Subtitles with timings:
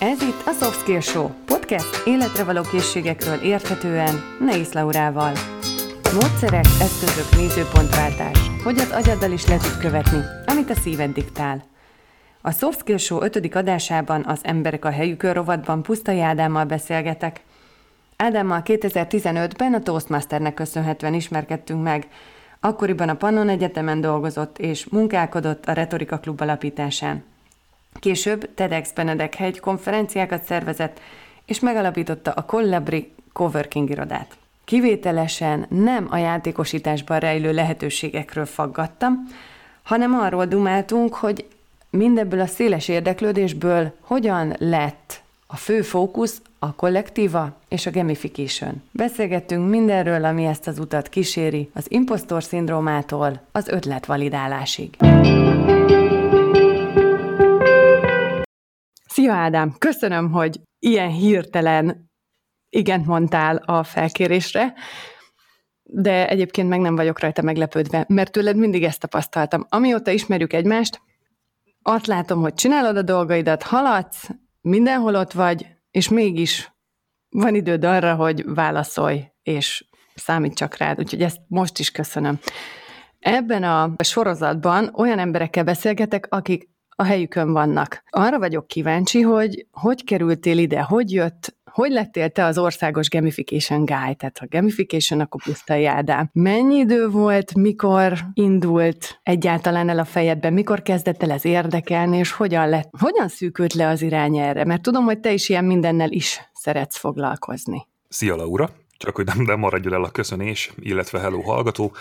[0.00, 5.32] Ez itt a Soft Skill Show, podcast életre való készségekről érthetően Neis Laurával.
[6.12, 11.64] Módszerek, eszközök, nézőpontváltás, hogy az agyaddal is le tud követni, amit a szíved diktál.
[12.40, 13.54] A Soft Skill Show 5.
[13.54, 17.40] adásában az Emberek a helyükön rovatban Pusztai Ádámmal beszélgetek.
[18.16, 22.06] Ádámmal 2015-ben a Toastmasternek köszönhetően ismerkedtünk meg,
[22.60, 27.24] Akkoriban a Pannon Egyetemen dolgozott és munkálkodott a Retorika Klub alapításán.
[28.00, 31.00] Később TEDx Benedek hegy konferenciákat szervezett,
[31.46, 34.36] és megalapította a Collabri Coworking irodát.
[34.64, 39.28] Kivételesen nem a játékosításban rejlő lehetőségekről faggattam,
[39.82, 41.46] hanem arról dumáltunk, hogy
[41.90, 48.82] mindebből a széles érdeklődésből hogyan lett a fő fókusz a kollektíva és a gamification.
[48.90, 54.96] Beszélgettünk mindenről, ami ezt az utat kíséri, az impostor szindrómától az ötletvalidálásig.
[59.18, 62.10] Szia Ádám, köszönöm, hogy ilyen hirtelen
[62.68, 64.74] igent mondtál a felkérésre,
[65.82, 69.66] de egyébként meg nem vagyok rajta meglepődve, mert tőled mindig ezt tapasztaltam.
[69.68, 71.00] Amióta ismerjük egymást,
[71.82, 74.28] azt látom, hogy csinálod a dolgaidat, haladsz,
[74.60, 76.72] mindenhol ott vagy, és mégis
[77.28, 82.38] van időd arra, hogy válaszolj, és számít csak rád, úgyhogy ezt most is köszönöm.
[83.18, 88.02] Ebben a sorozatban olyan emberekkel beszélgetek, akik a helyükön vannak.
[88.10, 93.78] Arra vagyok kíváncsi, hogy hogy kerültél ide, hogy jött, hogy lettél te az országos gamification
[93.78, 96.30] guy, tehát a gamification, akkor pusztai Ádám.
[96.32, 102.32] Mennyi idő volt, mikor indult egyáltalán el a fejedben, mikor kezdett el ez érdekelni, és
[102.32, 104.64] hogyan lett, hogyan szűkült le az irány erre?
[104.64, 107.86] Mert tudom, hogy te is ilyen mindennel is szeretsz foglalkozni.
[108.08, 108.70] Szia Laura!
[108.98, 111.92] Csak hogy nem, nem maradjon el a köszönés, illetve hello hallgató.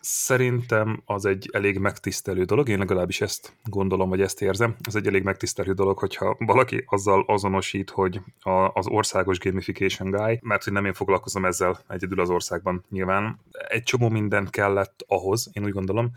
[0.00, 4.76] Szerintem az egy elég megtisztelő dolog, én legalábbis ezt gondolom, vagy ezt érzem.
[4.80, 10.38] Ez egy elég megtisztelő dolog, hogyha valaki azzal azonosít, hogy a, az országos gamification guy,
[10.42, 13.40] mert hogy nem én foglalkozom ezzel egyedül az országban nyilván.
[13.68, 16.10] Egy csomó minden kellett ahhoz, én úgy gondolom,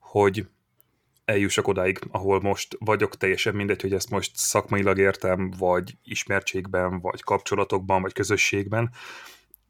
[0.00, 0.46] hogy
[1.24, 7.22] eljussak odáig, ahol most vagyok, teljesen mindegy, hogy ezt most szakmailag értem, vagy ismertségben, vagy
[7.22, 8.90] kapcsolatokban, vagy közösségben,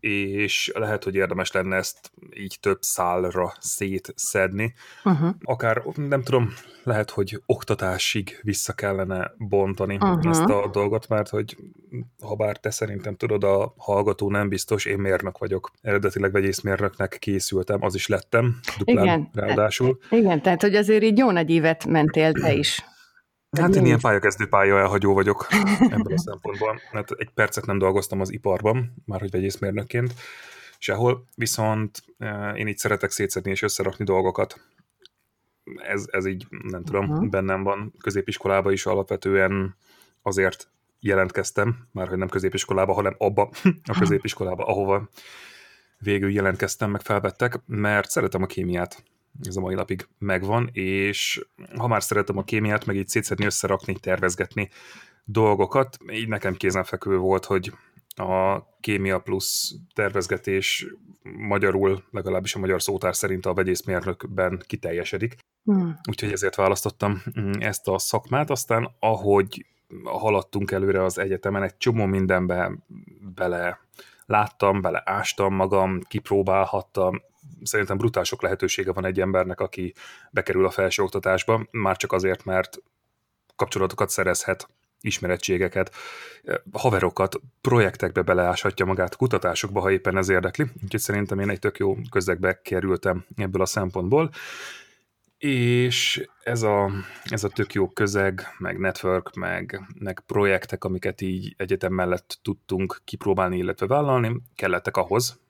[0.00, 4.74] és lehet, hogy érdemes lenne ezt így több szálra szétszedni.
[5.04, 5.34] Uh-huh.
[5.42, 6.52] Akár, nem tudom,
[6.82, 10.30] lehet, hogy oktatásig vissza kellene bontani uh-huh.
[10.30, 11.56] ezt a dolgot, mert hogy
[12.22, 15.72] ha bár te szerintem tudod, a hallgató nem biztos, én mérnök vagyok.
[15.82, 19.30] Eredetileg vegyészmérnöknek készültem, az is lettem, duplán Igen.
[19.32, 19.98] ráadásul.
[20.10, 22.84] Igen, tehát hogy azért így jó nagy évet mentél te is.
[23.60, 25.46] Hát én ilyen pályakezdő pálya elhagyó vagyok
[25.78, 26.80] ebből a szempontból.
[26.92, 30.14] mert egy percet nem dolgoztam az iparban, már hogy vegyészmérnökként
[30.78, 34.60] sehol, viszont eh, én így szeretek szétszedni és összerakni dolgokat.
[35.76, 37.28] Ez, ez így, nem tudom, uh-huh.
[37.28, 37.94] bennem van.
[38.02, 39.76] Középiskolába is alapvetően
[40.22, 43.50] azért jelentkeztem, már hogy nem középiskolába, hanem abba
[43.92, 45.08] a középiskolába, ahova
[45.98, 49.04] végül jelentkeztem, meg felvettek, mert szeretem a kémiát
[49.42, 53.94] ez a mai napig megvan, és ha már szeretem a kémiát, meg így szétszedni, összerakni,
[54.00, 54.68] tervezgetni
[55.24, 57.72] dolgokat, így nekem kézenfekvő volt, hogy
[58.16, 60.86] a kémia plusz tervezgetés
[61.22, 65.36] magyarul, legalábbis a magyar szótár szerint a vegyészmérnökben kiteljesedik.
[65.64, 65.98] Hmm.
[66.08, 68.50] Úgyhogy ezért választottam mm, ezt a szakmát.
[68.50, 69.66] Aztán ahogy
[70.04, 72.72] haladtunk előre az egyetemen, egy csomó mindenbe
[73.34, 73.80] bele
[74.26, 77.22] láttam, bele ástam magam, kipróbálhattam,
[77.62, 79.94] szerintem brutál sok lehetősége van egy embernek, aki
[80.30, 82.78] bekerül a felsőoktatásba, már csak azért, mert
[83.56, 84.68] kapcsolatokat szerezhet,
[85.00, 85.94] ismerettségeket,
[86.72, 90.64] haverokat, projektekbe beleáshatja magát, kutatásokba, ha éppen ez érdekli.
[90.82, 94.30] Úgyhogy szerintem én egy tök jó közegbe kerültem ebből a szempontból.
[95.38, 96.90] És ez a,
[97.24, 103.00] ez a tök jó közeg, meg network, meg, meg projektek, amiket így egyetem mellett tudtunk
[103.04, 105.40] kipróbálni, illetve vállalni, kellettek ahhoz,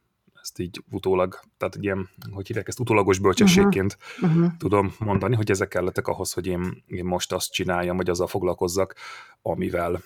[0.47, 4.37] ezt így utólag, tehát ilyen, hogy hívják ezt, utólagos bölcsességként uh-huh.
[4.37, 4.57] uh-huh.
[4.59, 8.95] tudom mondani, hogy ezek kellettek ahhoz, hogy én, én most azt csináljam, vagy azzal foglalkozzak,
[9.43, 10.03] amivel.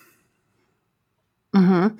[1.51, 1.91] Uh-huh.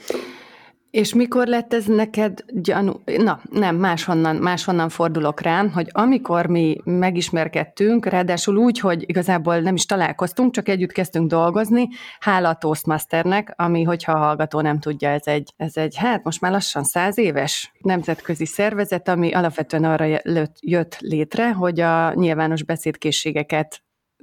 [0.91, 3.01] És mikor lett ez neked gyanú?
[3.17, 9.75] Na, nem, máshonnan, máshonnan fordulok rám, hogy amikor mi megismerkedtünk, ráadásul úgy, hogy igazából nem
[9.75, 11.87] is találkoztunk, csak együtt kezdtünk dolgozni,
[12.19, 16.41] hála a Toastmasternek, ami, hogyha a hallgató nem tudja, ez egy, ez egy, hát most
[16.41, 20.19] már lassan száz éves nemzetközi szervezet, ami alapvetően arra
[20.59, 23.81] jött létre, hogy a nyilvános beszédkészségeket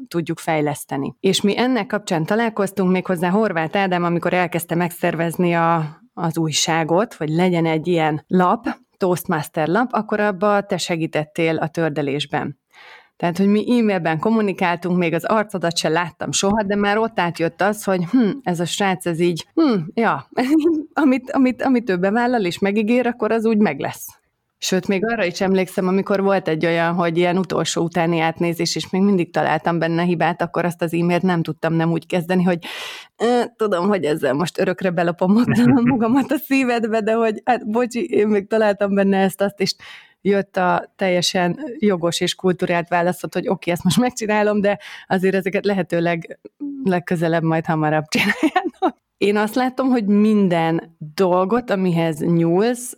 [0.09, 1.17] tudjuk fejleszteni.
[1.21, 7.29] És mi ennek kapcsán találkoztunk méghozzá Horváth Ádám, amikor elkezdte megszervezni a, az újságot, hogy
[7.29, 8.67] legyen egy ilyen lap,
[8.97, 12.59] Toastmaster lap, akkor abba te segítettél a tördelésben.
[13.17, 17.61] Tehát, hogy mi e-mailben kommunikáltunk, még az arcodat se láttam soha, de már ott átjött
[17.61, 20.29] az, hogy hm, ez a srác, ez így, hm, ja,
[21.03, 24.18] amit, amit, amit ő bevállal és megígér, akkor az úgy meg lesz.
[24.61, 28.91] Sőt, még arra is emlékszem, amikor volt egy olyan, hogy ilyen utolsó utáni átnézés, és
[28.91, 32.59] még mindig találtam benne hibát, akkor azt az e-mailt nem tudtam nem úgy kezdeni, hogy
[33.57, 35.45] tudom, hogy ezzel most örökre belopom
[35.85, 39.75] magamat a szívedbe, de hogy hát bocsi, én még találtam benne ezt, azt, és
[40.21, 45.35] jött a teljesen jogos és kultúrált válaszot, hogy oké, okay, ezt most megcsinálom, de azért
[45.35, 46.39] ezeket lehetőleg
[46.85, 49.07] legközelebb majd hamarabb csináljának.
[49.17, 52.97] Én azt látom, hogy minden dolgot, amihez nyúlsz,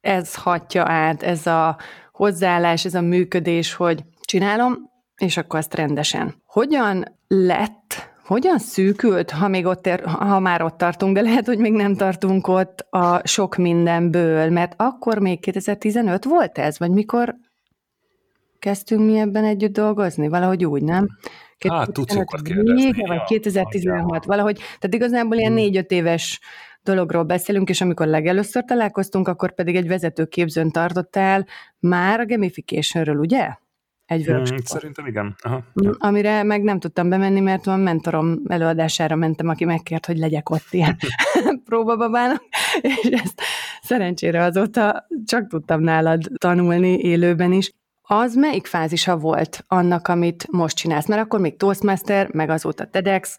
[0.00, 1.76] ez hatja át, ez a
[2.12, 6.34] hozzáállás, ez a működés, hogy csinálom, és akkor azt rendesen.
[6.46, 11.58] Hogyan lett, hogyan szűkült, ha, még ott ér, ha már ott tartunk, de lehet, hogy
[11.58, 17.36] még nem tartunk ott a sok mindenből, mert akkor még 2015 volt ez, vagy mikor
[18.58, 20.28] kezdtünk mi ebben együtt dolgozni?
[20.28, 21.08] Valahogy úgy, nem?
[21.68, 23.06] Hát, tudsz kérdezni.
[23.06, 25.60] vagy 2016, valahogy, tehát igazából ilyen hmm.
[25.60, 26.40] négy-öt éves
[26.82, 31.46] dologról beszélünk, és amikor legelőször találkoztunk, akkor pedig egy vezetőképzőn tartottál
[31.78, 33.48] már a gamificationről, ugye?
[34.08, 35.36] Egy hmm, Szerintem igen.
[35.40, 35.64] Aha.
[35.84, 40.50] Mm, amire meg nem tudtam bemenni, mert a mentorom előadására mentem, aki megkért, hogy legyek
[40.50, 40.96] ott ilyen
[41.68, 42.42] próbababának,
[42.80, 43.42] és ezt
[43.82, 47.72] szerencsére azóta csak tudtam nálad tanulni élőben is.
[48.02, 51.06] Az melyik fázisa volt annak, amit most csinálsz?
[51.06, 53.38] Mert akkor még Toastmaster, meg azóta TEDx,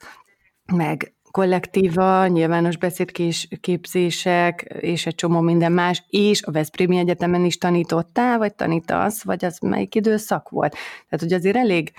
[0.74, 8.38] meg kollektíva, nyilvános beszédképzések, és egy csomó minden más, és a Veszprémi Egyetemen is tanítottál,
[8.38, 10.72] vagy tanítasz, vagy az melyik időszak volt?
[10.72, 11.92] Tehát, hogy azért elég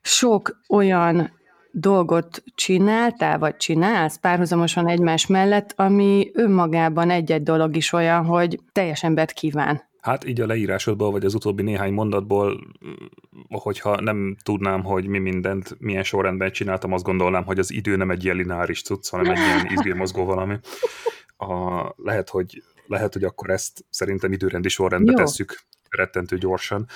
[0.00, 1.38] sok olyan
[1.72, 9.02] dolgot csináltál, vagy csinálsz párhuzamosan egymás mellett, ami önmagában egy-egy dolog is olyan, hogy teljes
[9.02, 9.88] embert kíván.
[10.00, 12.60] Hát így a leírásodból, vagy az utóbbi néhány mondatból,
[13.48, 18.10] hogyha nem tudnám, hogy mi mindent, milyen sorrendben csináltam, azt gondolnám, hogy az idő nem
[18.10, 20.58] egy ilyen lineáris cucc, hanem egy ilyen izgérmozgó valami.
[21.36, 25.16] A, lehet, hogy, lehet, hogy akkor ezt szerintem időrendi sorrendbe Jó.
[25.16, 26.86] tesszük rettentő gyorsan.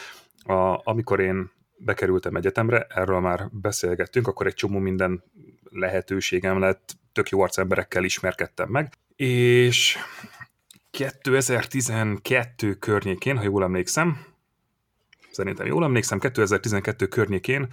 [0.44, 5.22] A, amikor én bekerültem egyetemre, erről már beszélgettünk, akkor egy csomó minden
[5.70, 9.98] lehetőségem lett, tök jó arcemberekkel ismerkedtem meg, és
[10.94, 14.26] 2012 környékén, ha jól emlékszem,
[15.30, 17.68] szerintem jól emlékszem, 2012 környékén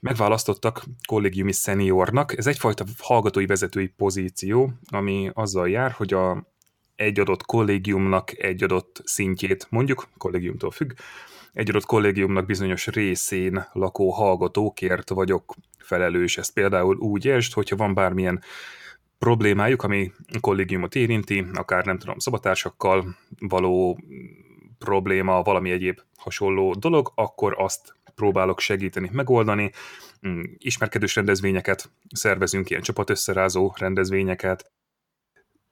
[0.00, 2.38] megválasztottak kollégiumi szeniornak.
[2.38, 6.52] Ez egyfajta hallgatói vezetői pozíció, ami azzal jár, hogy a
[6.96, 10.92] egy adott kollégiumnak egy adott szintjét, mondjuk kollégiumtól függ,
[11.52, 16.38] egy adott kollégiumnak bizonyos részén lakó hallgatókért vagyok felelős.
[16.38, 18.42] Ezt például úgy értsd, hogyha van bármilyen
[19.24, 23.98] problémájuk, ami kollégiumot érinti, akár nem tudom, szabatársakkal való
[24.78, 29.70] probléma, valami egyéb hasonló dolog, akkor azt próbálok segíteni, megoldani.
[30.26, 34.72] Mm, ismerkedős rendezvényeket szervezünk, ilyen csapatösszerázó rendezvényeket.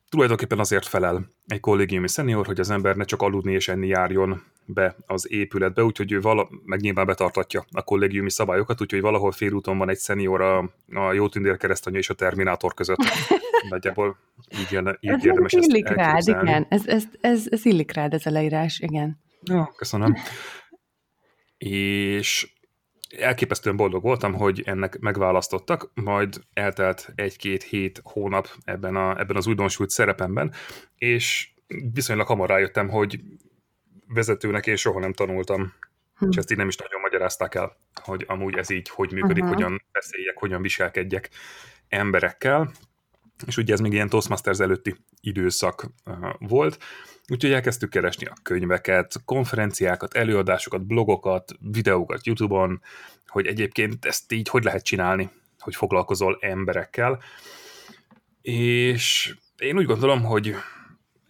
[0.08, 4.42] Tulajdonképpen azért felel egy kollégiumi szenior, hogy az ember ne csak aludni és enni járjon
[4.64, 9.78] be az épületbe, úgyhogy ő vala, meg nyilván betartatja a kollégiumi szabályokat, úgyhogy valahol félúton
[9.78, 10.58] van egy szenior a,
[10.92, 12.98] a Jó Tündér keresztanya és a Terminátor között.
[13.68, 14.16] Nagyjából
[14.60, 16.66] így, jön, így ez érdemes ezt illik rád, igen.
[16.68, 19.20] Ez, ez, ez, ez illik rád, ez a leírás, igen.
[19.42, 20.16] Ja, köszönöm.
[21.58, 22.52] és
[23.18, 29.46] elképesztően boldog voltam, hogy ennek megválasztottak, majd eltelt egy-két hét hónap ebben, a, ebben az
[29.46, 30.52] újdonsült szerepemben,
[30.96, 31.50] és
[31.92, 33.20] viszonylag hamar rájöttem, hogy
[34.14, 35.72] vezetőnek én soha nem tanultam,
[36.16, 36.28] hm.
[36.30, 39.58] és ezt így nem is nagyon magyarázták el, hogy amúgy ez így hogy működik, uh-huh.
[39.58, 41.30] hogyan beszéljek, hogyan viselkedjek
[41.88, 42.72] emberekkel,
[43.46, 46.78] és ugye ez még ilyen Toastmasters előtti időszak uh, volt,
[47.28, 52.80] úgyhogy elkezdtük keresni a könyveket, konferenciákat, előadásokat, blogokat, videókat YouTube-on,
[53.26, 57.22] hogy egyébként ezt így hogy lehet csinálni, hogy foglalkozol emberekkel,
[58.42, 60.54] és én úgy gondolom, hogy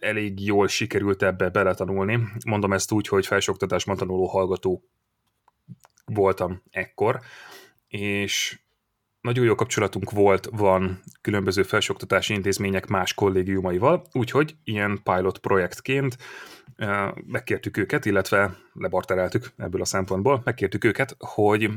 [0.03, 2.19] elég jól sikerült ebbe beletanulni.
[2.45, 4.83] Mondom ezt úgy, hogy felsőoktatásban tanuló hallgató
[6.05, 7.19] voltam ekkor,
[7.87, 8.59] és
[9.21, 16.17] nagyon jó kapcsolatunk volt, van különböző felsőoktatási intézmények más kollégiumaival, úgyhogy ilyen pilot projektként
[17.27, 21.69] megkértük őket, illetve lebartereltük ebből a szempontból, megkértük őket, hogy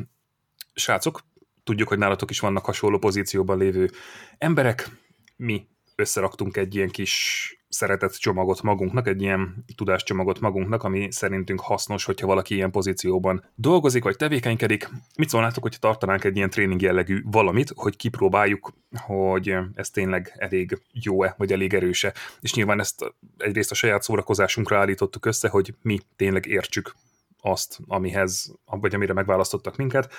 [0.75, 1.21] srácok,
[1.64, 3.90] tudjuk, hogy nálatok is vannak hasonló pozícióban lévő
[4.38, 4.88] emberek,
[5.37, 12.04] mi összeraktunk egy ilyen kis szeretett csomagot magunknak, egy ilyen tudáscsomagot magunknak, ami szerintünk hasznos,
[12.04, 14.88] hogyha valaki ilyen pozícióban dolgozik, vagy tevékenykedik.
[15.16, 20.83] Mit szólnátok, hogyha tartanánk egy ilyen tréning jellegű valamit, hogy kipróbáljuk, hogy ez tényleg elég
[20.92, 22.14] jó-e, vagy elég erőse.
[22.40, 26.95] És nyilván ezt egyrészt a saját szórakozásunkra állítottuk össze, hogy mi tényleg értsük
[27.47, 30.12] azt, amihez, vagy amire megválasztottak minket,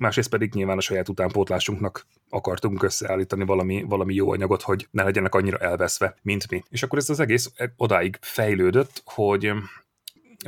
[0.00, 5.34] másrészt pedig nyilván a saját utánpótlásunknak akartunk összeállítani valami, valami jó anyagot, hogy ne legyenek
[5.34, 6.62] annyira elveszve, mint mi.
[6.68, 9.52] És akkor ez az egész odáig fejlődött, hogy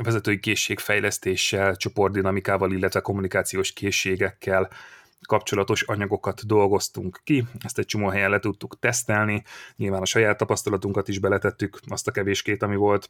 [0.03, 4.69] vezetői készségfejlesztéssel, csoportdinamikával, illetve kommunikációs készségekkel
[5.27, 9.43] kapcsolatos anyagokat dolgoztunk ki, ezt egy csomó helyen le tudtuk tesztelni,
[9.75, 13.09] nyilván a saját tapasztalatunkat is beletettük, azt a kevéskét, ami volt,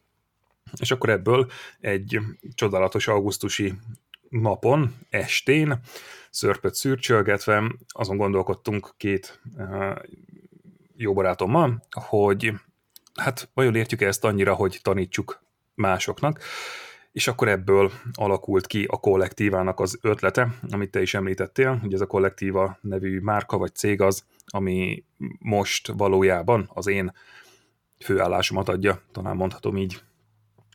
[0.79, 2.19] és akkor ebből egy
[2.55, 3.73] csodálatos augusztusi
[4.29, 5.79] napon, estén,
[6.29, 9.95] szörpöt szürcsölgetve, azon gondolkodtunk két uh,
[10.95, 12.53] jó barátommal, hogy
[13.13, 15.43] hát vajon értjük -e ezt annyira, hogy tanítsuk
[15.75, 16.39] másoknak,
[17.11, 22.01] és akkor ebből alakult ki a kollektívának az ötlete, amit te is említettél, hogy ez
[22.01, 25.03] a kollektíva nevű márka vagy cég az, ami
[25.39, 27.13] most valójában az én
[27.99, 30.01] főállásomat adja, talán mondhatom így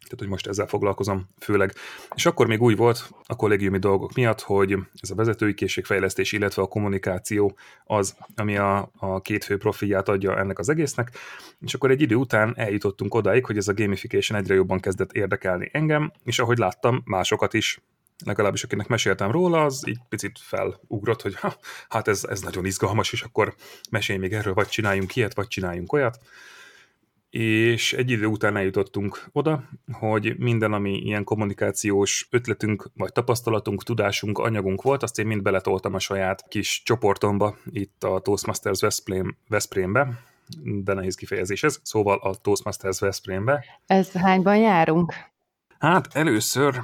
[0.09, 1.75] tehát hogy most ezzel foglalkozom főleg.
[2.15, 6.63] És akkor még úgy volt a kollégiumi dolgok miatt, hogy ez a vezetői készségfejlesztés, illetve
[6.63, 11.11] a kommunikáció az, ami a, a két fő profilját adja ennek az egésznek,
[11.61, 15.69] és akkor egy idő után eljutottunk odáig, hogy ez a gamification egyre jobban kezdett érdekelni
[15.73, 17.81] engem, és ahogy láttam, másokat is.
[18.25, 21.57] Legalábbis akinek meséltem róla, az így picit felugrott, hogy ha,
[21.89, 23.55] hát ez, ez nagyon izgalmas, és akkor
[23.91, 26.19] mesélj még erről, vagy csináljunk ilyet, vagy csináljunk olyat
[27.31, 34.39] és egy idő után eljutottunk oda, hogy minden, ami ilyen kommunikációs ötletünk, vagy tapasztalatunk, tudásunk,
[34.39, 40.23] anyagunk volt, azt én mind beletoltam a saját kis csoportomba, itt a Toastmasters Veszprém, Veszprémbe,
[40.63, 43.65] de nehéz kifejezés ez, szóval a Toastmasters Veszprémbe.
[43.87, 45.13] Ez hányban járunk?
[45.79, 46.81] Hát először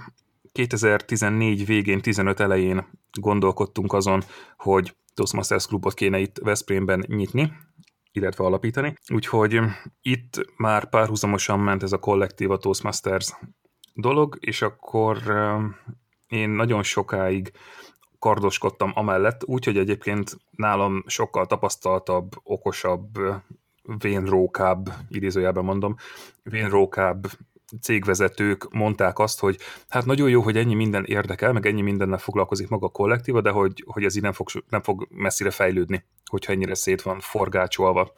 [0.53, 2.87] 2014 végén, 15 elején
[3.21, 4.23] gondolkodtunk azon,
[4.57, 7.53] hogy Toastmasters klubot kéne itt Veszprémben nyitni,
[8.17, 8.95] illetve alapítani.
[9.13, 9.61] Úgyhogy
[10.03, 13.33] itt már párhuzamosan ment ez a kollektív a Toastmasters
[13.95, 15.19] dolog, és akkor
[16.29, 17.53] én nagyon sokáig
[18.19, 23.19] kardoskodtam amellett, úgyhogy egyébként nálam sokkal tapasztaltabb, okosabb,
[23.99, 25.97] vénrókább, idézőjelben mondom,
[26.43, 27.27] vénrókább
[27.81, 32.69] cégvezetők mondták azt, hogy hát nagyon jó, hogy ennyi minden érdekel, meg ennyi mindennel foglalkozik
[32.69, 36.53] maga a kollektíva, de hogy, hogy ez így nem fog, nem fog messzire fejlődni, hogyha
[36.53, 38.13] ennyire szét van forgácsolva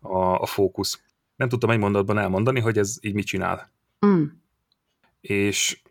[0.00, 1.00] a, a fókusz.
[1.36, 3.72] Nem tudtam egy mondatban elmondani, hogy ez így mit csinál.
[4.06, 4.24] Mm.
[5.20, 5.82] És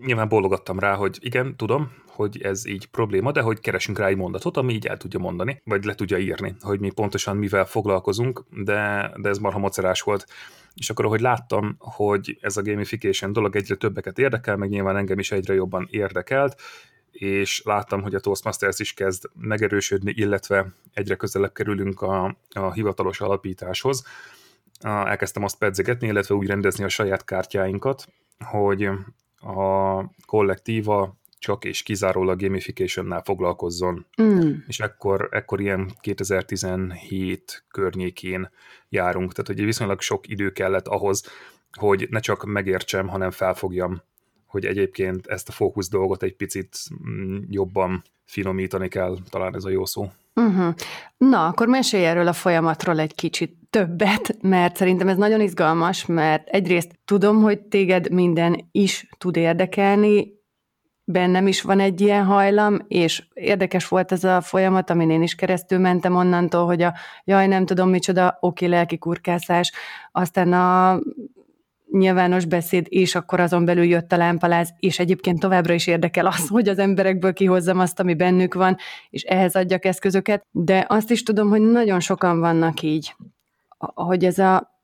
[0.00, 4.16] nyilván bólogattam rá, hogy igen, tudom, hogy ez így probléma, de hogy keresünk rá egy
[4.16, 8.44] mondatot, ami így el tudja mondani, vagy le tudja írni, hogy mi pontosan mivel foglalkozunk,
[8.50, 10.26] de, de ez marha macerás volt.
[10.74, 15.18] És akkor, ahogy láttam, hogy ez a gamification dolog egyre többeket érdekel, meg nyilván engem
[15.18, 16.60] is egyre jobban érdekelt,
[17.10, 23.20] és láttam, hogy a Toastmasters is kezd megerősödni, illetve egyre közelebb kerülünk a, a hivatalos
[23.20, 24.04] alapításhoz.
[24.80, 28.08] Elkezdtem azt pedzegetni, illetve úgy rendezni a saját kártyáinkat,
[28.44, 28.88] hogy
[29.40, 34.06] a kollektíva csak és kizárólag gamification foglalkozzon.
[34.22, 34.52] Mm.
[34.66, 38.50] És ekkor, ekkor ilyen 2017 környékén
[38.88, 41.24] járunk, tehát hogy viszonylag sok idő kellett ahhoz,
[41.72, 44.02] hogy ne csak megértsem, hanem felfogjam,
[44.46, 46.78] hogy egyébként ezt a fókusz dolgot egy picit
[47.08, 50.10] mm, jobban finomítani kell, talán ez a jó szó.
[50.34, 50.74] Uh-huh.
[51.16, 56.48] Na, akkor mesélj erről a folyamatról egy kicsit többet, mert szerintem ez nagyon izgalmas, mert
[56.48, 60.34] egyrészt tudom, hogy téged minden is tud érdekelni,
[61.08, 65.34] bennem is van egy ilyen hajlam, és érdekes volt ez a folyamat, amin én is
[65.34, 66.94] keresztül mentem onnantól, hogy a
[67.24, 69.72] jaj, nem tudom micsoda, oké, lelki kurkászás,
[70.12, 70.98] aztán a
[71.90, 76.48] nyilvános beszéd, és akkor azon belül jött a lámpaláz, és egyébként továbbra is érdekel az,
[76.48, 78.76] hogy az emberekből kihozzam azt, ami bennük van,
[79.10, 83.14] és ehhez adjak eszközöket, de azt is tudom, hogy nagyon sokan vannak így,
[83.78, 84.75] hogy ez a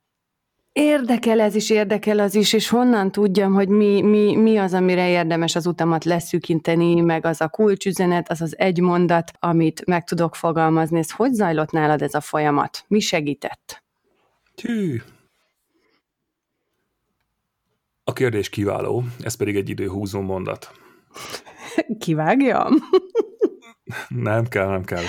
[0.72, 5.08] Érdekel ez is, érdekel az is, és honnan tudjam, hogy mi, mi, mi az, amire
[5.08, 10.34] érdemes az utamat leszűkinteni, meg az a kulcsüzenet, az az egy mondat, amit meg tudok
[10.34, 10.98] fogalmazni.
[10.98, 12.84] Ez hogy zajlott nálad ez a folyamat?
[12.88, 13.82] Mi segített?
[14.54, 15.02] Tű.
[18.04, 20.72] A kérdés kiváló, ez pedig egy időhúzó mondat.
[21.98, 22.74] Kivágjam?
[24.08, 25.04] nem kell, nem kell.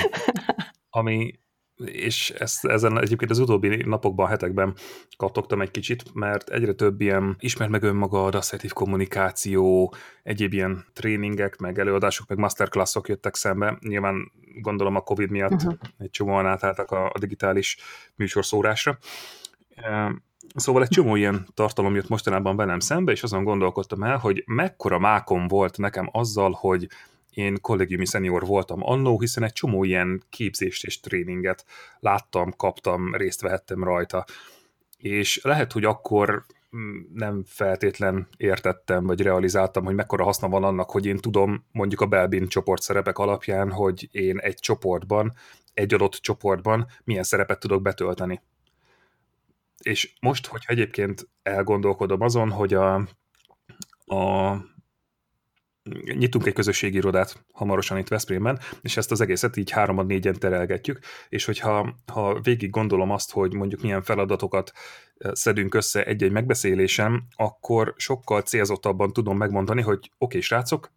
[0.89, 1.42] Ami
[1.85, 4.75] és ezt, ezen egyébként az utóbbi napokban, hetekben
[5.17, 11.57] kattogtam egy kicsit, mert egyre több ilyen ismer meg önmagad, asszertív kommunikáció, egyéb ilyen tréningek,
[11.57, 13.77] meg előadások, meg masterclassok jöttek szembe.
[13.79, 15.73] Nyilván gondolom a Covid miatt uh-huh.
[15.97, 17.77] egy csomóan átálltak a, a digitális
[18.15, 18.97] műsorszórásra.
[20.55, 24.99] Szóval egy csomó ilyen tartalom jött mostanában velem szembe, és azon gondolkodtam el, hogy mekkora
[24.99, 26.87] mákom volt nekem azzal, hogy
[27.33, 31.65] én kollégiumi szenior voltam annó, hiszen egy csomó ilyen képzést és tréninget
[31.99, 34.25] láttam, kaptam, részt vehettem rajta.
[34.97, 36.45] És lehet, hogy akkor
[37.13, 42.05] nem feltétlen értettem, vagy realizáltam, hogy mekkora haszna van annak, hogy én tudom mondjuk a
[42.05, 45.33] Belbin csoport szerepek alapján, hogy én egy csoportban,
[45.73, 48.41] egy adott csoportban milyen szerepet tudok betölteni.
[49.81, 52.95] És most, hogyha egyébként elgondolkodom azon, hogy a,
[54.05, 54.55] a
[56.03, 60.99] nyitunk egy közösségi irodát hamarosan itt Veszprémben, és ezt az egészet így háromad négyen terelgetjük,
[61.29, 64.71] és hogyha ha végig gondolom azt, hogy mondjuk milyen feladatokat
[65.31, 70.91] szedünk össze egy-egy megbeszélésem, akkor sokkal célzottabban tudom megmondani, hogy oké, okay, srácok,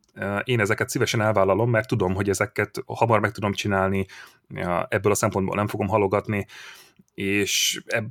[0.44, 4.06] én ezeket szívesen elvállalom, mert tudom, hogy ezeket hamar meg tudom csinálni,
[4.88, 6.46] ebből a szempontból nem fogom halogatni,
[7.14, 8.06] és ebb,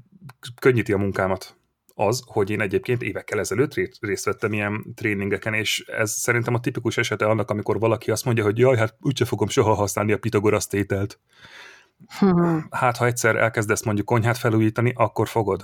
[0.59, 1.55] könnyíti a munkámat
[1.97, 6.97] az, hogy én egyébként évekkel ezelőtt részt vettem ilyen tréningeken, és ez szerintem a tipikus
[6.97, 10.67] esete annak, amikor valaki azt mondja, hogy jaj, hát úgyse fogom soha használni a Pitagorasz
[10.67, 11.19] tételt.
[12.19, 12.67] Hmm.
[12.71, 15.63] Hát, ha egyszer elkezdesz mondjuk konyhát felújítani, akkor fogod.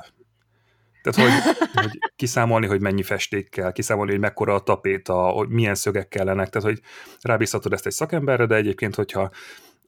[1.01, 5.75] Tehát, hogy, hogy kiszámolni, hogy mennyi festék kell, kiszámolni, hogy mekkora a tapéta, hogy milyen
[5.75, 6.81] szögek kellenek, tehát, hogy
[7.21, 9.29] rábízhatod ezt egy szakemberre, de egyébként, hogyha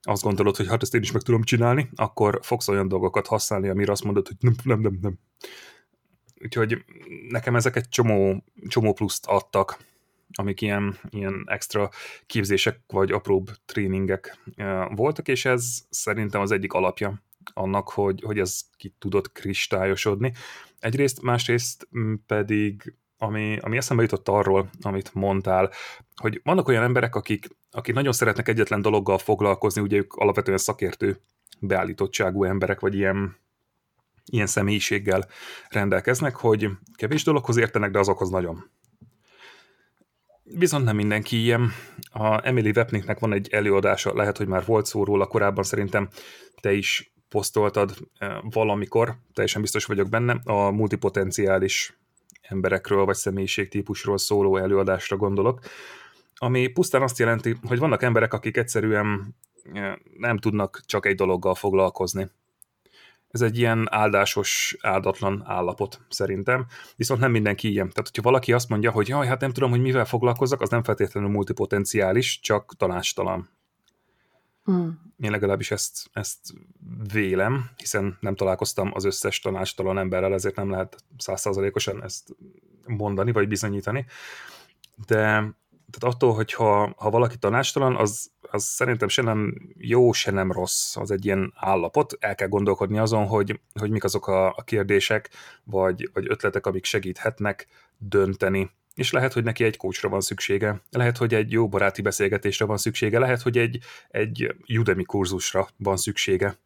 [0.01, 3.69] azt gondolod, hogy hát ezt én is meg tudom csinálni, akkor fogsz olyan dolgokat használni,
[3.69, 5.19] amire azt mondod, hogy nem, nem, nem, nem.
[6.43, 6.83] Úgyhogy
[7.29, 9.77] nekem ezek egy csomó, csomó pluszt adtak,
[10.33, 11.89] amik ilyen, ilyen extra
[12.25, 14.37] képzések vagy apróbb tréningek
[14.89, 17.23] voltak, és ez szerintem az egyik alapja
[17.53, 20.33] annak, hogy, hogy ez ki tudott kristályosodni.
[20.79, 21.87] Egyrészt, másrészt
[22.25, 25.71] pedig, ami, ami eszembe jutott arról, amit mondtál,
[26.15, 31.19] hogy vannak olyan emberek, akik, akik nagyon szeretnek egyetlen dologgal foglalkozni, ugye ők alapvetően szakértő
[31.59, 33.41] beállítottságú emberek, vagy ilyen
[34.25, 35.27] ilyen személyiséggel
[35.69, 38.69] rendelkeznek, hogy kevés dologhoz értenek, de azokhoz nagyon.
[40.43, 41.71] Viszont nem mindenki ilyen.
[42.11, 46.09] A Emily Wepnicknek van egy előadása, lehet, hogy már volt szó róla korábban, szerintem
[46.61, 51.97] te is posztoltad eh, valamikor, teljesen biztos vagyok benne, a multipotenciális
[52.41, 55.59] emberekről vagy személyiségtípusról szóló előadásra gondolok,
[56.35, 59.35] ami pusztán azt jelenti, hogy vannak emberek, akik egyszerűen
[59.73, 62.29] eh, nem tudnak csak egy dologgal foglalkozni
[63.33, 67.89] ez egy ilyen áldásos, áldatlan állapot szerintem, viszont nem mindenki ilyen.
[67.89, 70.83] Tehát, hogyha valaki azt mondja, hogy jaj, hát nem tudom, hogy mivel foglalkozzak, az nem
[70.83, 73.49] feltétlenül multipotenciális, csak tanástalan.
[74.63, 75.01] Hmm.
[75.19, 76.39] Én legalábbis ezt, ezt
[77.13, 82.35] vélem, hiszen nem találkoztam az összes tanástalan emberrel, ezért nem lehet százszázalékosan ezt
[82.85, 84.05] mondani, vagy bizonyítani.
[85.05, 85.53] De
[85.93, 90.95] tehát attól, hogyha ha valaki tanástalan, az, az szerintem se nem jó, se nem rossz,
[90.95, 92.17] az egy ilyen állapot.
[92.19, 95.29] El kell gondolkodni azon, hogy, hogy mik azok a, a kérdések,
[95.63, 98.71] vagy, vagy ötletek, amik segíthetnek dönteni.
[98.95, 102.77] És lehet, hogy neki egy coachra van szüksége, lehet, hogy egy jó baráti beszélgetésre van
[102.77, 106.57] szüksége, lehet, hogy egy, egy Udemy kurzusra van szüksége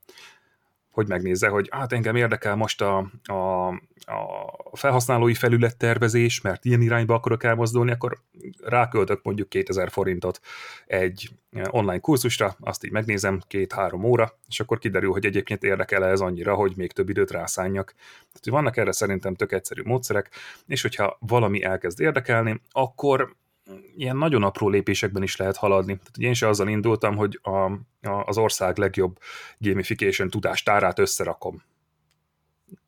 [0.98, 3.68] hogy megnézze, hogy hát engem érdekel most a, a,
[4.06, 8.22] a felhasználói felülettervezés, mert ilyen irányba akarok elmozdulni, akkor
[8.64, 10.40] ráköltök mondjuk 2000 forintot
[10.86, 11.30] egy
[11.70, 16.54] online kurzusra, azt így megnézem két-három óra, és akkor kiderül, hogy egyébként érdekel ez annyira,
[16.54, 17.94] hogy még több időt rászánjak.
[18.18, 20.30] Tehát, vannak erre szerintem tök egyszerű módszerek,
[20.68, 23.36] és hogyha valami elkezd érdekelni, akkor
[23.96, 25.94] ilyen nagyon apró lépésekben is lehet haladni.
[25.98, 29.20] Tehát én se azzal indultam, hogy a, a, az ország legjobb
[29.58, 31.64] gamification tudástárát összerakom.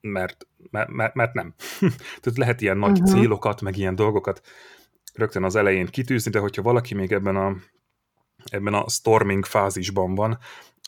[0.01, 1.53] Mert, mert, mert, mert nem.
[2.21, 3.19] Tehát lehet ilyen nagy uh-huh.
[3.19, 4.41] célokat, meg ilyen dolgokat
[5.13, 7.55] rögtön az elején kitűzni, de hogyha valaki még ebben a,
[8.45, 10.39] ebben a storming fázisban van,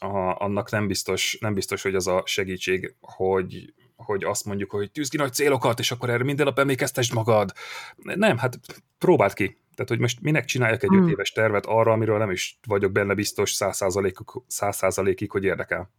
[0.01, 4.91] a, annak nem biztos, nem biztos, hogy az a segítség, hogy, hogy azt mondjuk, hogy
[4.91, 7.51] tűz ki nagy célokat, és akkor erre minden nap emlékeztesd magad.
[7.95, 8.59] Nem, hát
[8.97, 9.57] próbáld ki.
[9.81, 11.03] Tehát, hogy most minek csináljak egy hmm.
[11.03, 15.91] öt éves tervet arra, amiről nem is vagyok benne biztos száz százalékig, hogy érdekel.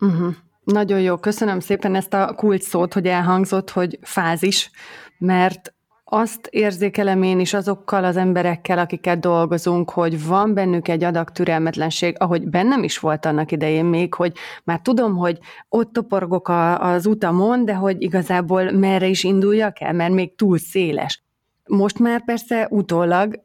[0.00, 0.34] Uh-huh.
[0.64, 4.70] Nagyon jó, köszönöm szépen ezt a kult szót, hogy elhangzott, hogy fázis,
[5.18, 11.30] mert azt érzékelem én is azokkal az emberekkel, akikkel dolgozunk, hogy van bennük egy adag
[11.30, 14.32] türelmetlenség, ahogy bennem is volt annak idején még, hogy
[14.64, 19.92] már tudom, hogy ott toporgok a, az utamon, de hogy igazából merre is induljak el,
[19.92, 21.23] mert még túl széles.
[21.68, 23.42] Most már persze utólag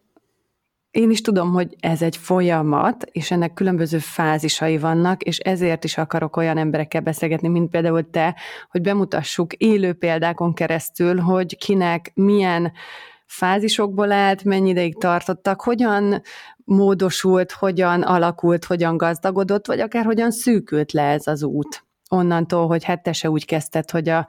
[0.91, 5.97] én is tudom, hogy ez egy folyamat, és ennek különböző fázisai vannak, és ezért is
[5.97, 8.35] akarok olyan emberekkel beszélgetni, mint például te,
[8.69, 12.71] hogy bemutassuk élő példákon keresztül, hogy kinek milyen
[13.25, 16.21] fázisokból állt, mennyi ideig tartottak, hogyan
[16.65, 22.83] módosult, hogyan alakult, hogyan gazdagodott, vagy akár hogyan szűkült le ez az út onnantól, hogy
[22.83, 24.27] hát te se úgy kezdted, hogy a,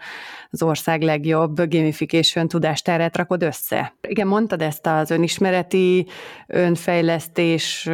[0.51, 3.95] az ország legjobb gamification tudástárát rakod össze.
[4.09, 6.07] Igen, mondtad ezt az önismereti,
[6.47, 7.89] önfejlesztés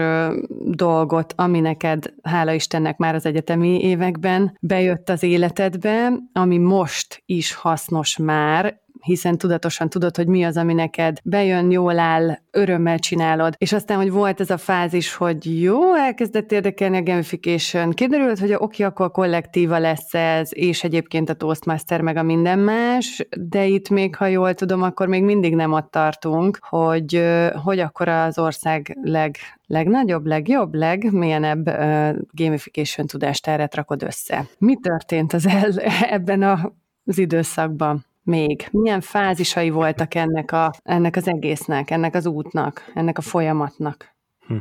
[0.64, 7.54] dolgot, ami neked, hála Istennek már az egyetemi években bejött az életedbe, ami most is
[7.54, 13.54] hasznos már, hiszen tudatosan tudod, hogy mi az, ami neked bejön, jól áll, örömmel csinálod.
[13.58, 18.54] És aztán, hogy volt ez a fázis, hogy jó, elkezdett érdekelni a gamification, kiderült, hogy
[18.58, 23.88] oké, akkor kollektíva lesz ez, és egyébként a Toastmaster meg a minden más, de itt
[23.88, 27.22] még, ha jól tudom, akkor még mindig nem ott tartunk, hogy,
[27.64, 34.46] hogy akkor az ország leg, legnagyobb, legjobb, legmilyenebb uh, gamification tudástárát rakod össze.
[34.58, 35.70] Mi történt az el,
[36.16, 36.72] ebben a,
[37.04, 38.04] az időszakban?
[38.26, 38.68] Még?
[38.70, 44.14] Milyen fázisai voltak ennek, a, ennek az egésznek, ennek az útnak, ennek a folyamatnak?
[44.46, 44.56] Hm.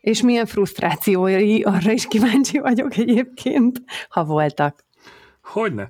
[0.00, 4.84] És milyen frusztrációi, arra is kíváncsi vagyok egyébként, ha voltak.
[5.42, 5.88] Hogyne.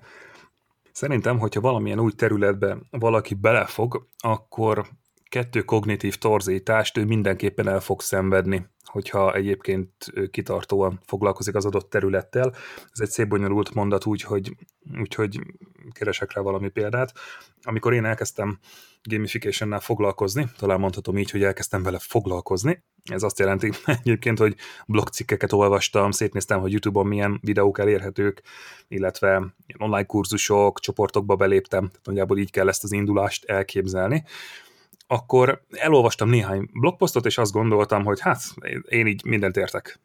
[0.93, 4.89] Szerintem, hogyha valamilyen új területbe valaki belefog, akkor
[5.29, 9.93] kettő kognitív torzítást ő mindenképpen el fog szenvedni, hogyha egyébként
[10.31, 12.55] kitartóan foglalkozik az adott területtel.
[12.93, 14.57] Ez egy szép bonyolult mondat, úgyhogy,
[14.99, 15.41] úgyhogy
[15.93, 17.13] keresek rá valami példát.
[17.63, 18.59] Amikor én elkezdtem
[19.03, 22.85] gamification foglalkozni, talán mondhatom így, hogy elkezdtem vele foglalkozni.
[23.05, 23.71] Ez azt jelenti
[24.03, 28.43] egyébként, hogy blogcikkeket olvastam, szétnéztem, hogy YouTube-on milyen videók elérhetők,
[28.89, 34.25] illetve online kurzusok, csoportokba beléptem, tehát nagyjából így kell ezt az indulást elképzelni
[35.11, 38.43] akkor elolvastam néhány blogposztot, és azt gondoltam, hogy hát
[38.89, 40.01] én így mindent értek.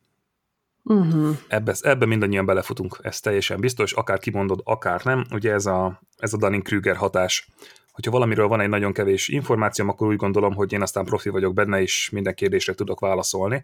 [0.84, 1.38] Uh-huh.
[1.48, 5.26] Ebbe, ebbe mindannyian belefutunk, ez teljesen biztos, akár kimondod, akár nem.
[5.32, 7.50] Ugye ez a, ez a Dunning-Kruger hatás.
[7.92, 11.54] Hogyha valamiről van egy nagyon kevés információm, akkor úgy gondolom, hogy én aztán profi vagyok
[11.54, 13.64] benne, és minden kérdésre tudok válaszolni.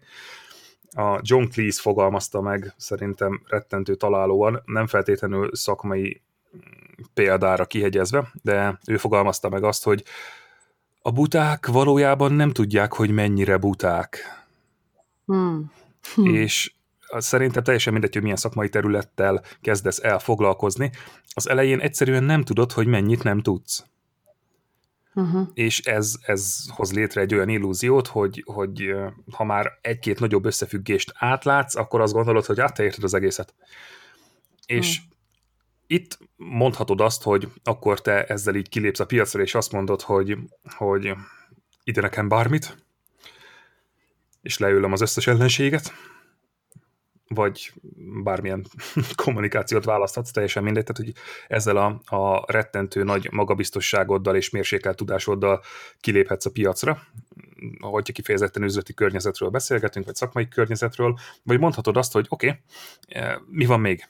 [0.90, 6.22] A John Cleese fogalmazta meg szerintem rettentő találóan, nem feltétlenül szakmai
[7.14, 10.04] példára kihegyezve, de ő fogalmazta meg azt, hogy
[11.02, 14.18] a buták valójában nem tudják, hogy mennyire buták.
[15.26, 15.72] Hmm.
[16.14, 16.34] Hmm.
[16.34, 16.72] És
[17.08, 20.90] szerintem teljesen mindegy, hogy milyen szakmai területtel kezdesz el foglalkozni.
[21.34, 23.84] Az elején egyszerűen nem tudod, hogy mennyit nem tudsz.
[25.14, 25.48] Uh-huh.
[25.54, 28.94] És ez, ez hoz létre egy olyan illúziót, hogy, hogy
[29.32, 33.54] ha már egy-két nagyobb összefüggést átlátsz, akkor azt gondolod, hogy át te érted az egészet.
[34.66, 35.11] És uh
[35.92, 40.36] itt mondhatod azt, hogy akkor te ezzel így kilépsz a piacra, és azt mondod, hogy,
[40.76, 41.14] hogy
[41.84, 42.84] ide nekem bármit,
[44.42, 45.92] és leülöm az összes ellenséget,
[47.28, 47.72] vagy
[48.22, 48.66] bármilyen
[49.24, 55.62] kommunikációt választhatsz, teljesen mindegy, tehát hogy ezzel a, a rettentő nagy magabiztosságoddal és mérsékelt tudásoddal
[56.00, 57.02] kiléphetsz a piacra,
[57.80, 62.60] hogyha kifejezetten üzleti környezetről beszélgetünk, vagy szakmai környezetről, vagy mondhatod azt, hogy oké, okay,
[63.08, 64.08] eh, mi van még?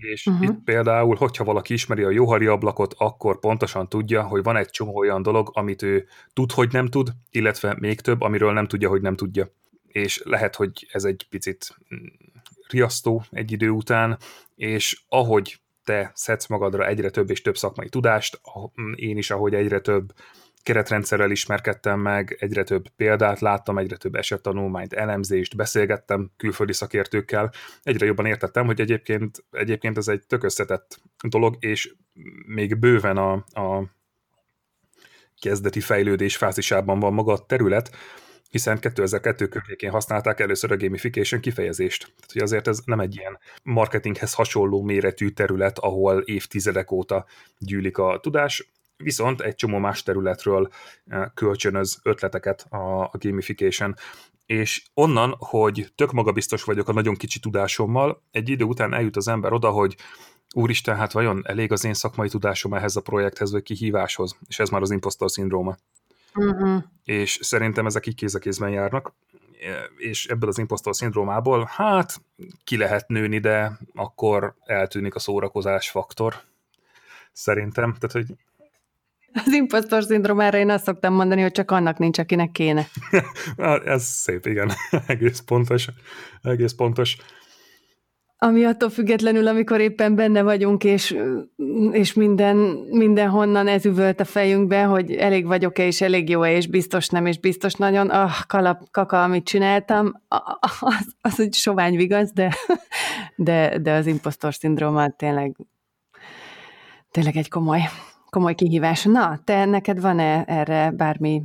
[0.00, 0.44] És uh-huh.
[0.44, 4.96] itt például, hogyha valaki ismeri a jóhari ablakot, akkor pontosan tudja, hogy van egy csomó
[4.96, 9.02] olyan dolog, amit ő tud, hogy nem tud, illetve még több, amiről nem tudja, hogy
[9.02, 9.48] nem tudja.
[9.86, 12.06] És lehet, hogy ez egy picit mm,
[12.68, 14.18] riasztó egy idő után,
[14.56, 18.40] és ahogy te szedsz magadra egyre több és több szakmai tudást,
[18.80, 20.12] mm, én is, ahogy egyre több
[20.62, 28.06] keretrendszerrel ismerkedtem meg, egyre több példát láttam, egyre több esettanulmányt, elemzést, beszélgettem külföldi szakértőkkel, egyre
[28.06, 31.94] jobban értettem, hogy egyébként, egyébként ez egy tök összetett dolog, és
[32.46, 33.84] még bőven a, a
[35.40, 37.90] kezdeti fejlődés fázisában van maga a terület,
[38.50, 42.00] hiszen 2002 környékén használták először a gamification kifejezést.
[42.00, 47.26] Tehát, hogy azért ez nem egy ilyen marketinghez hasonló méretű terület, ahol évtizedek óta
[47.58, 48.70] gyűlik a tudás,
[49.02, 50.70] viszont egy csomó más területről
[51.06, 53.94] eh, kölcsönöz ötleteket a, a gamification.
[54.46, 59.28] És onnan, hogy tök magabiztos vagyok a nagyon kicsi tudásommal, egy idő után eljut az
[59.28, 59.96] ember oda, hogy
[60.54, 64.68] úristen, hát vajon elég az én szakmai tudásom ehhez a projekthez vagy kihíváshoz, és ez
[64.68, 65.76] már az impostor szindróma.
[66.34, 66.82] Uh-huh.
[67.04, 69.12] És szerintem ezek így kéz a kézben járnak,
[69.96, 72.20] és ebből az impostor szindrómából, hát
[72.64, 76.34] ki lehet nőni, de akkor eltűnik a szórakozás faktor.
[77.32, 78.36] Szerintem, tehát hogy
[79.32, 82.86] az impostor szindromára én azt szoktam mondani, hogy csak annak nincs, akinek kéne.
[83.84, 84.70] Ez szép, igen.
[85.06, 85.88] egész pontos.
[86.42, 87.16] Egész pontos.
[88.42, 91.16] Ami attól függetlenül, amikor éppen benne vagyunk, és,
[91.92, 92.56] és minden,
[92.90, 97.38] mindenhonnan ez üvölt a fejünkbe, hogy elég vagyok-e, és elég jó-e, és biztos nem, és
[97.38, 100.22] biztos nagyon, ah, kalap, kaka, amit csináltam,
[100.60, 102.56] az, az egy sovány vigaz, de,
[103.36, 105.56] de, de az impostor szindróma tényleg,
[107.10, 107.80] tényleg egy komoly,
[108.30, 109.04] komoly kihívás.
[109.04, 111.42] Na, te neked van-e erre bármi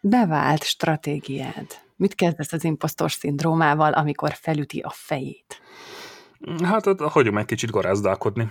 [0.00, 1.66] bevált stratégiád?
[1.96, 5.60] Mit kezdesz az impostor szindrómával, amikor felüti a fejét?
[6.62, 8.50] Hát, hát hagyom egy kicsit garázdálkodni.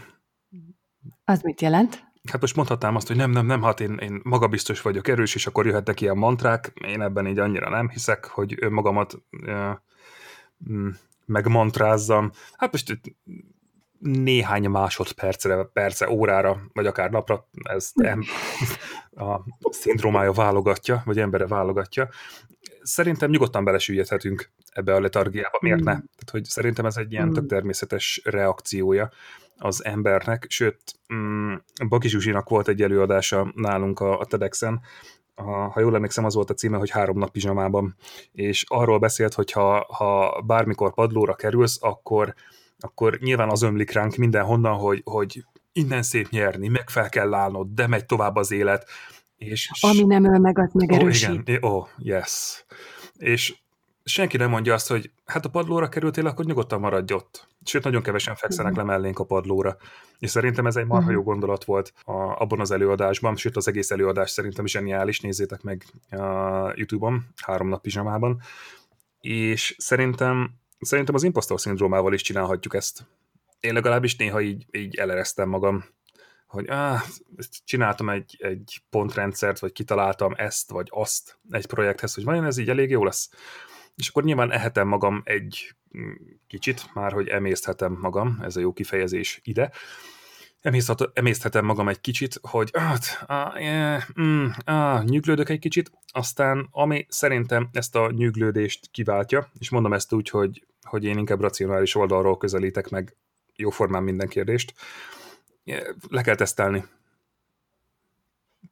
[1.25, 2.04] Az mit jelent?
[2.32, 5.47] Hát most mondhatnám azt, hogy nem, nem, nem, hát én, én magabiztos vagyok, erős, és
[5.47, 6.71] akkor jöhetnek ilyen mantrák.
[6.88, 9.82] Én ebben így annyira nem hiszek, hogy önmagamat e,
[11.25, 12.32] megmantrázzam.
[12.54, 13.01] Hát most
[14.05, 18.23] néhány másodpercre, perce, órára, vagy akár napra ezt em,
[19.27, 19.39] a
[19.69, 22.09] szindrómája válogatja, vagy embere válogatja.
[22.81, 25.57] Szerintem nyugodtan belesüllyedhetünk ebbe a letargiába.
[25.61, 25.91] Miért ne?
[25.91, 29.09] Tehát, hogy szerintem ez egy ilyen tök természetes reakciója
[29.57, 30.81] az embernek, sőt,
[31.13, 31.53] mm,
[31.87, 34.81] Baki Zsuzsinak volt egy előadása nálunk a, a TEDx-en,
[35.35, 37.95] a, ha jól emlékszem, az volt a címe, hogy három nap pizsamában,
[38.31, 42.33] és arról beszélt, hogy ha, ha bármikor padlóra kerülsz, akkor,
[42.79, 47.67] akkor nyilván az ömlik ránk mindenhonnan, hogy, hogy innen szép nyerni, meg fel kell állnod,
[47.67, 48.89] de megy tovább az élet.
[49.38, 51.29] És, Ami nem öl meg, az megerősít.
[51.29, 51.63] Oh, igen.
[51.63, 52.65] Oh, yes.
[53.17, 53.55] És
[54.03, 57.47] senki nem mondja azt, hogy hát a padlóra kerültél, akkor nyugodtan maradj ott.
[57.63, 59.77] Sőt, nagyon kevesen fekszenek le mellénk a padlóra.
[60.19, 61.29] És szerintem ez egy marha jó mhm.
[61.29, 66.73] gondolat volt a, abban az előadásban, sőt az egész előadás szerintem zseniális, nézzétek meg a
[66.75, 68.41] YouTube-on, három nap pizsamában.
[69.21, 73.05] És szerintem, szerintem az impostor szindrómával is csinálhatjuk ezt.
[73.59, 75.85] Én legalábbis néha így, így elereztem magam,
[76.47, 77.01] hogy áh,
[77.65, 82.69] csináltam egy, egy pontrendszert, vagy kitaláltam ezt, vagy azt egy projekthez, hogy vajon ez így
[82.69, 83.29] elég jó lesz
[83.95, 86.11] és akkor nyilván ehetem magam egy mm,
[86.47, 89.71] kicsit, már hogy emészthetem magam, ez a jó kifejezés ide,
[91.13, 97.06] emészthetem magam egy kicsit, hogy hát, ah, yeah, mm, ah, nyüglődök egy kicsit, aztán ami
[97.10, 102.38] szerintem ezt a nyüglődést kiváltja, és mondom ezt úgy, hogy, hogy én inkább racionális oldalról
[102.38, 103.15] közelítek meg
[103.56, 104.73] jóformán minden kérdést,
[106.10, 106.86] le kell tesztelni.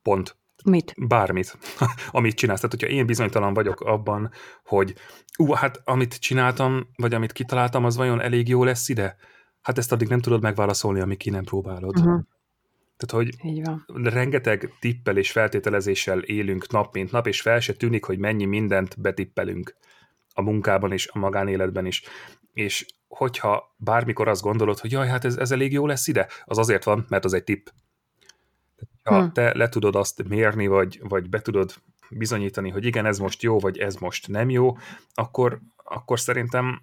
[0.02, 0.36] Pont.
[0.64, 0.94] Mit?
[0.98, 1.58] Bármit,
[2.12, 2.60] amit csinálsz.
[2.60, 4.32] Tehát, hogyha én bizonytalan vagyok abban,
[4.66, 4.96] hogy
[5.38, 9.16] ú, hát amit csináltam, vagy amit kitaláltam, az vajon elég jó lesz ide?
[9.64, 11.98] Hát ezt addig nem tudod megválaszolni, amíg ki nem próbálod.
[11.98, 12.22] Uh-huh.
[12.98, 13.86] Tehát, hogy Így van.
[14.04, 19.02] rengeteg tippel és feltételezéssel élünk nap mint nap, és fel se tűnik, hogy mennyi mindent
[19.02, 19.76] betippelünk
[20.34, 22.04] a munkában is, a magánéletben is.
[22.54, 26.58] És hogyha bármikor azt gondolod, hogy jaj, hát ez, ez elég jó lesz ide, az
[26.58, 27.68] azért van, mert az egy tipp
[29.04, 29.32] ha hm.
[29.32, 31.74] te le tudod azt mérni, vagy, vagy be tudod
[32.10, 34.78] bizonyítani, hogy igen, ez most jó, vagy ez most nem jó,
[35.14, 36.82] akkor, akkor szerintem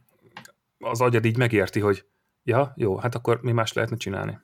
[0.78, 2.04] az agyad így megérti, hogy
[2.42, 4.38] ja, jó, hát akkor mi más lehetne csinálni.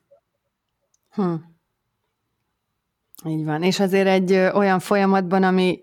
[1.11, 1.35] Hm.
[3.24, 3.62] Így van.
[3.62, 5.80] És azért egy olyan folyamatban, ami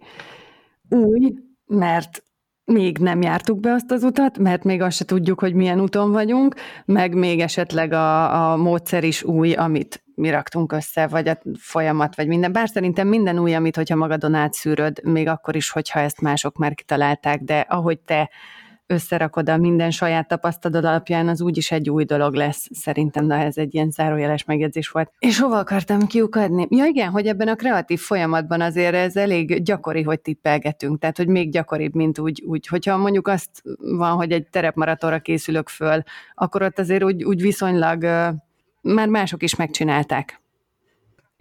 [0.90, 1.34] új,
[1.66, 2.24] mert
[2.66, 6.12] még nem jártuk be azt az utat, mert még azt se tudjuk, hogy milyen úton
[6.12, 11.38] vagyunk, meg még esetleg a, a módszer is új, amit mi raktunk össze, vagy a
[11.60, 12.52] folyamat, vagy minden.
[12.52, 16.74] Bár szerintem minden új, amit hogyha magadon átszűröd, még akkor is, hogyha ezt mások már
[16.74, 18.30] kitalálták, de ahogy te
[18.88, 22.68] összerakod a minden saját tapasztalat alapján, az úgyis egy új dolog lesz.
[22.72, 25.12] Szerintem, de ez egy ilyen zárójeles megjegyzés volt.
[25.20, 26.68] És hova akartam kiukadni?
[26.70, 31.28] Ja igen, hogy ebben a kreatív folyamatban azért ez elég gyakori, hogy tippelgetünk, tehát hogy
[31.28, 36.04] még gyakoribb, mint úgy, úgy hogyha mondjuk azt van, hogy egy terepmaratonra készülök föl,
[36.36, 38.04] akkor ott azért úgy, úgy viszonylag
[38.82, 40.43] már mások is megcsinálták.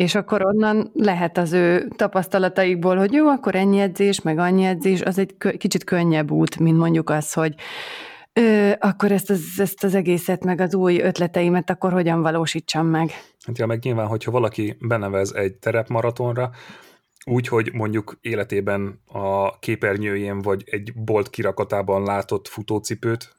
[0.02, 5.00] És akkor onnan lehet az ő tapasztalataikból, hogy jó, akkor ennyi edzés, meg annyi edzés,
[5.00, 7.54] az egy kicsit könnyebb út, mint mondjuk az, hogy
[8.32, 13.10] ö, akkor ezt az, ezt az egészet, meg az új ötleteimet akkor hogyan valósítsam meg.
[13.46, 16.50] Hát ja, meg nyilván, hogyha valaki benevez egy terepmaratonra,
[17.24, 23.36] úgy, hogy mondjuk életében a képernyőjén vagy egy bolt kirakatában látott futócipőt,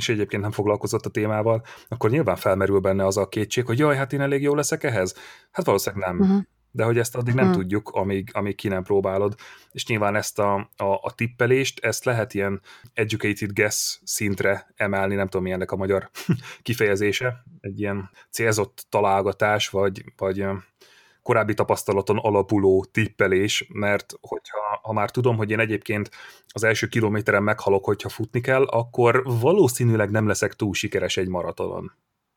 [0.00, 3.96] és egyébként nem foglalkozott a témával, akkor nyilván felmerül benne az a kétség, hogy jaj,
[3.96, 5.14] hát én elég jó leszek ehhez?
[5.50, 6.20] Hát valószínűleg nem.
[6.20, 6.42] Uh-huh.
[6.72, 7.60] De hogy ezt addig nem uh-huh.
[7.60, 9.34] tudjuk, amíg, amíg ki nem próbálod.
[9.70, 12.60] És nyilván ezt a, a, a tippelést, ezt lehet ilyen
[12.94, 16.10] educated guess szintre emelni, nem tudom, milyennek a magyar
[16.62, 20.46] kifejezése, egy ilyen célzott találgatás, vagy, vagy
[21.30, 26.10] korábbi tapasztalaton alapuló tippelés, mert hogyha ha már tudom, hogy én egyébként
[26.48, 31.92] az első kilométeren meghalok, hogyha futni kell, akkor valószínűleg nem leszek túl sikeres egy maratonon,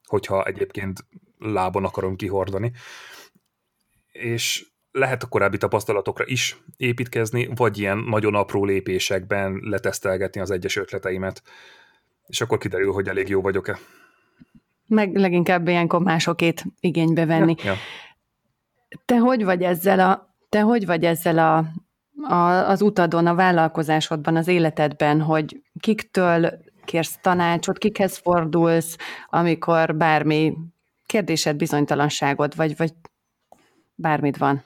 [0.05, 1.05] hogyha egyébként
[1.39, 2.71] lábon akarom kihordani.
[4.11, 10.75] És lehet a korábbi tapasztalatokra is építkezni, vagy ilyen nagyon apró lépésekben letesztelgetni az egyes
[10.75, 11.41] ötleteimet,
[12.27, 13.79] és akkor kiderül, hogy elég jó vagyok-e.
[14.87, 17.55] Meg leginkább ilyenkor másokét igénybe venni.
[17.57, 17.77] Ja, ja.
[19.05, 21.57] Te hogy vagy ezzel a, te hogy vagy ezzel a,
[22.33, 26.49] a, az utadon, a vállalkozásodban, az életedben, hogy kiktől
[26.85, 28.97] kérsz tanácsot, kikhez fordulsz,
[29.29, 30.53] amikor bármi
[31.05, 32.93] kérdésed, bizonytalanságod, vagy, vagy
[33.95, 34.63] bármit van,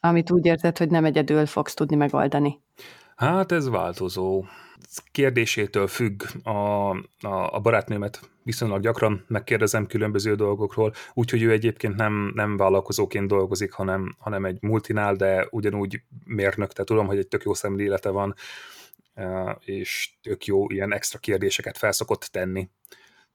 [0.00, 2.60] amit úgy érzed, hogy nem egyedül fogsz tudni megoldani?
[3.16, 4.44] Hát ez változó.
[5.12, 12.32] Kérdésétől függ a, a, a barátnőmet viszonylag gyakran megkérdezem különböző dolgokról, úgyhogy ő egyébként nem,
[12.34, 17.42] nem vállalkozóként dolgozik, hanem, hanem egy multinál, de ugyanúgy mérnök, tehát tudom, hogy egy tök
[17.42, 18.34] jó szemlélete van,
[19.60, 22.68] és tök jó ilyen extra kérdéseket felszokott tenni.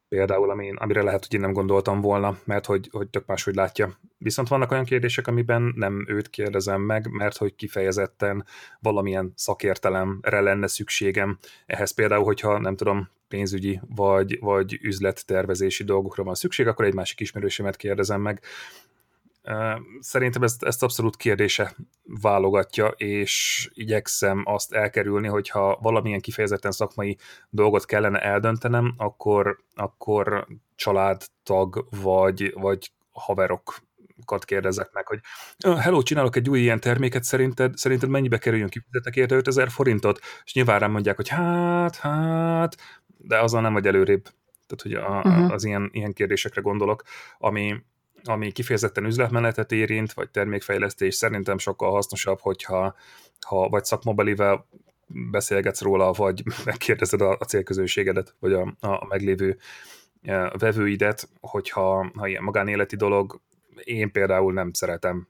[0.09, 3.99] Például, ami, amire lehet, hogy én nem gondoltam volna, mert hogy, hogy tök máshogy látja.
[4.17, 8.45] Viszont vannak olyan kérdések, amiben nem őt kérdezem meg, mert hogy kifejezetten
[8.79, 11.37] valamilyen szakértelemre lenne szükségem.
[11.65, 17.19] Ehhez például, hogyha nem tudom, pénzügyi vagy, vagy üzlettervezési dolgokra van szükség, akkor egy másik
[17.19, 18.41] ismerősemet kérdezem meg.
[19.99, 27.17] Szerintem ezt, ezt abszolút kérdése válogatja, és igyekszem azt elkerülni, hogyha valamilyen kifejezetten szakmai
[27.49, 35.19] dolgot kellene eldöntenem, akkor, akkor családtag vagy, vagy haverokat kérdezek meg, hogy
[35.77, 40.19] hello, csinálok egy új ilyen terméket, szerinted, szerinted mennyibe kerüljön, kifizetek érte 5000 forintot?
[40.43, 42.77] És nyilván rám mondják, hogy hát, hát,
[43.17, 44.23] de azon nem vagy előrébb.
[44.67, 45.51] Tehát, hogy a, uh-huh.
[45.51, 47.03] az ilyen, ilyen kérdésekre gondolok,
[47.37, 47.75] ami,
[48.23, 52.95] ami kifejezetten üzletmenetet érint, vagy termékfejlesztés, szerintem sokkal hasznosabb, hogyha
[53.47, 54.67] ha vagy szakmabelivel
[55.07, 59.57] beszélgetsz róla, vagy megkérdezed a, a célközönségedet, vagy a, a meglévő
[60.21, 63.41] e, vevőidet, hogyha ha ilyen magánéleti dolog,
[63.83, 65.27] én például nem szeretem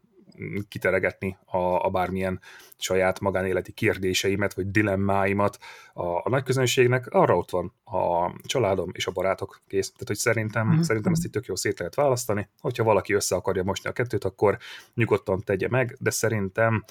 [0.68, 2.40] kiteregetni a, a bármilyen
[2.78, 5.58] saját magánéleti kérdéseimet, vagy dilemmáimat
[5.94, 9.92] a, a nagy közönségnek, arra ott van a családom és a barátok kész.
[9.92, 10.82] Tehát, hogy szerintem, mm-hmm.
[10.82, 12.50] szerintem ezt itt tök jó szét lehet választani.
[12.60, 14.58] Hogyha valaki össze akarja mosni a kettőt, akkor
[14.94, 16.84] nyugodtan tegye meg, de szerintem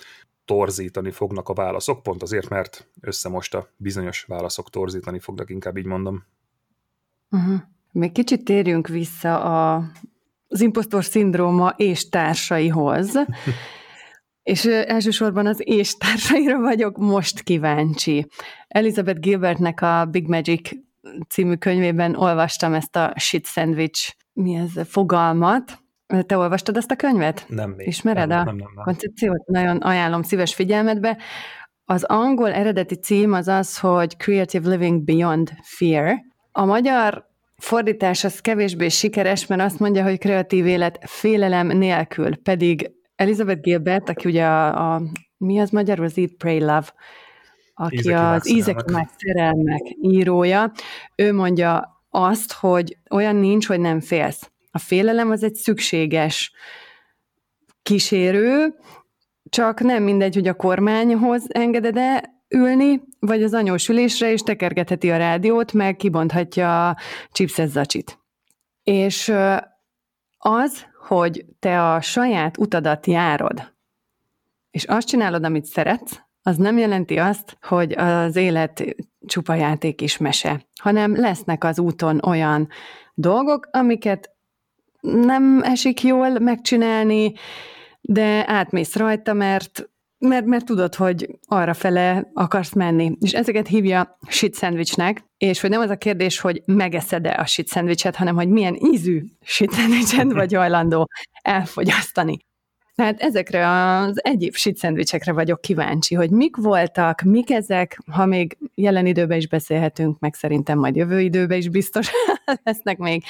[0.44, 6.24] torzítani fognak a válaszok, pont azért, mert összemosta bizonyos válaszok torzítani fognak, inkább így mondom.
[7.30, 7.60] Uh-huh.
[7.92, 9.90] Még kicsit térjünk vissza a
[10.48, 13.12] az impostor szindróma és társaihoz.
[14.42, 18.26] és elsősorban az és társaira vagyok most kíváncsi.
[18.68, 20.70] Elizabeth Gilbertnek a Big Magic
[21.28, 25.78] című könyvében olvastam ezt a shit sandwich mi ez, fogalmat.
[26.26, 27.44] Te olvastad ezt a könyvet?
[27.48, 27.86] Nem még.
[27.86, 28.84] Ismered nem, a nem, nem, nem.
[28.84, 29.46] koncepciót?
[29.46, 31.18] Nagyon ajánlom szíves figyelmetbe.
[31.84, 36.14] Az angol eredeti cím az az, hogy Creative Living Beyond Fear.
[36.52, 37.27] A magyar
[37.58, 44.08] fordítás az kevésbé sikeres, mert azt mondja, hogy kreatív élet félelem nélkül, pedig Elizabeth Gilbert,
[44.08, 45.02] aki ugye a, a
[45.36, 46.92] mi az magyarul, az Eat, Pray, Love,
[47.74, 50.72] aki az Ízek meg szerelmek írója,
[51.16, 54.50] ő mondja azt, hogy olyan nincs, hogy nem félsz.
[54.70, 56.52] A félelem az egy szükséges
[57.82, 58.74] kísérő,
[59.48, 65.16] csak nem mindegy, hogy a kormányhoz engeded-e ülni, vagy az anyós ülésre, és tekergetheti a
[65.16, 66.96] rádiót, meg kibonthatja a
[67.32, 68.18] chipset zacsit.
[68.82, 69.32] És
[70.38, 73.72] az, hogy te a saját utadat járod,
[74.70, 78.84] és azt csinálod, amit szeretsz, az nem jelenti azt, hogy az élet
[79.26, 82.68] csupa játék is mese, hanem lesznek az úton olyan
[83.14, 84.30] dolgok, amiket
[85.00, 87.32] nem esik jól megcsinálni,
[88.00, 93.16] de átmész rajta, mert mert, mert tudod, hogy arra fele akarsz menni.
[93.20, 97.68] És ezeket hívja shit sandwichnek, és hogy nem az a kérdés, hogy megeszed-e a shit
[97.68, 101.08] sandwichet, hanem hogy milyen ízű shit sandwichet vagy hajlandó
[101.42, 102.38] elfogyasztani.
[102.98, 108.58] Tehát ezekre az egyéb shit szendvicsekre vagyok kíváncsi, hogy mik voltak, mik ezek, ha még
[108.74, 112.10] jelen időben is beszélhetünk, meg szerintem majd jövő időben is biztos
[112.64, 113.24] lesznek még,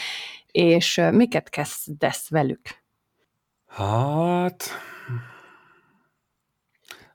[0.50, 2.60] és miket kezdesz velük?
[3.66, 4.70] Hát,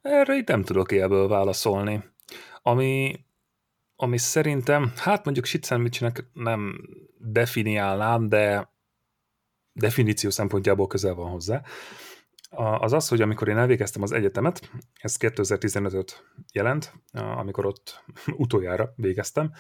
[0.04, 2.04] erre itt nem tudok élből válaszolni.
[2.62, 3.26] Ami,
[3.96, 6.76] ami szerintem, hát mondjuk shit sandwichnek nem
[7.18, 8.72] definiálnám, de
[9.74, 11.62] definíció szempontjából közel van hozzá.
[12.56, 18.04] Az az, hogy amikor én elvégeztem az egyetemet, ez 2015-öt jelent, amikor ott
[18.44, 19.52] utoljára végeztem,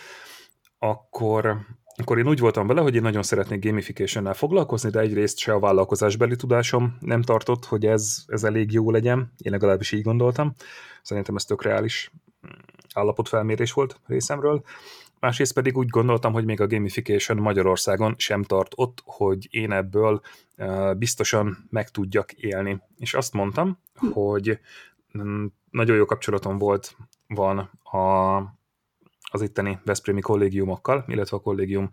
[0.77, 1.57] akkor
[1.95, 5.59] akkor én úgy voltam vele, hogy én nagyon szeretnék gamification foglalkozni, de egyrészt se a
[5.59, 9.33] vállalkozásbeli tudásom nem tartott, hogy ez, ez elég jó legyen.
[9.37, 10.53] Én legalábbis így gondoltam.
[11.01, 12.11] Szerintem ez tök reális
[12.47, 12.49] mm,
[12.93, 14.63] állapotfelmérés volt részemről.
[15.19, 20.21] Másrészt pedig úgy gondoltam, hogy még a gamification Magyarországon sem tart ott, hogy én ebből
[20.97, 22.81] biztosan meg tudjak élni.
[22.97, 23.79] És azt mondtam,
[24.11, 24.59] hogy
[25.17, 28.37] mm, nagyon jó kapcsolatom volt, van a
[29.33, 31.89] az itteni Veszprémi kollégiumokkal, illetve a kollégium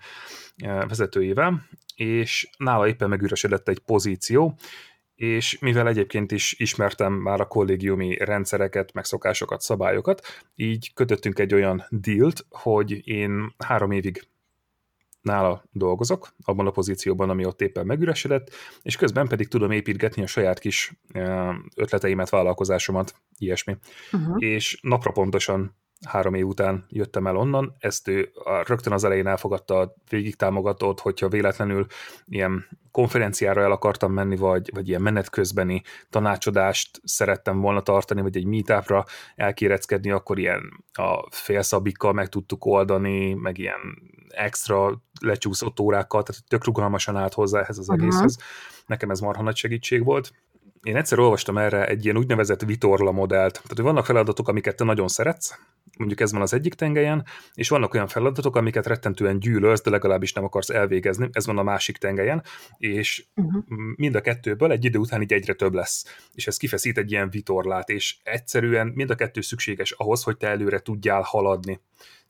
[0.56, 4.56] eh, vezetőjével, és nála éppen megüresedett egy pozíció,
[5.14, 10.20] és mivel egyébként is ismertem már a kollégiumi rendszereket, megszokásokat, szabályokat,
[10.54, 14.28] így kötöttünk egy olyan dílt, hogy én három évig
[15.20, 18.50] nála dolgozok, abban a pozícióban, ami ott éppen megüresedett,
[18.82, 23.76] és közben pedig tudom építgetni a saját kis eh, ötleteimet, vállalkozásomat, ilyesmi.
[24.12, 24.36] Uh-huh.
[24.38, 25.76] És napra pontosan
[26.06, 28.30] három év után jöttem el onnan, ezt ő
[28.66, 31.86] rögtön az elején elfogadta, végig támogatott, hogyha véletlenül
[32.28, 38.36] ilyen konferenciára el akartam menni, vagy, vagy ilyen menet közbeni tanácsodást szerettem volna tartani, vagy
[38.36, 39.04] egy meetupra
[39.36, 43.80] elkéreckedni, akkor ilyen a félszabikkal meg tudtuk oldani, meg ilyen
[44.28, 48.04] extra lecsúszott órákkal, tehát tök rugalmasan állt hozzá ehhez az uh-huh.
[48.04, 48.38] egészhez.
[48.86, 50.32] Nekem ez marha nagy segítség volt
[50.82, 53.52] én egyszer olvastam erre egy ilyen úgynevezett vitorla modellt.
[53.52, 55.58] Tehát, hogy vannak feladatok, amiket te nagyon szeretsz,
[55.98, 57.24] mondjuk ez van az egyik tengelyen,
[57.54, 61.62] és vannak olyan feladatok, amiket rettentően gyűlölsz, de legalábbis nem akarsz elvégezni, ez van a
[61.62, 62.42] másik tengelyen,
[62.78, 63.64] és uh-huh.
[63.96, 66.04] mind a kettőből egy idő után így egyre több lesz.
[66.34, 70.48] És ez kifeszít egy ilyen vitorlát, és egyszerűen mind a kettő szükséges ahhoz, hogy te
[70.48, 71.80] előre tudjál haladni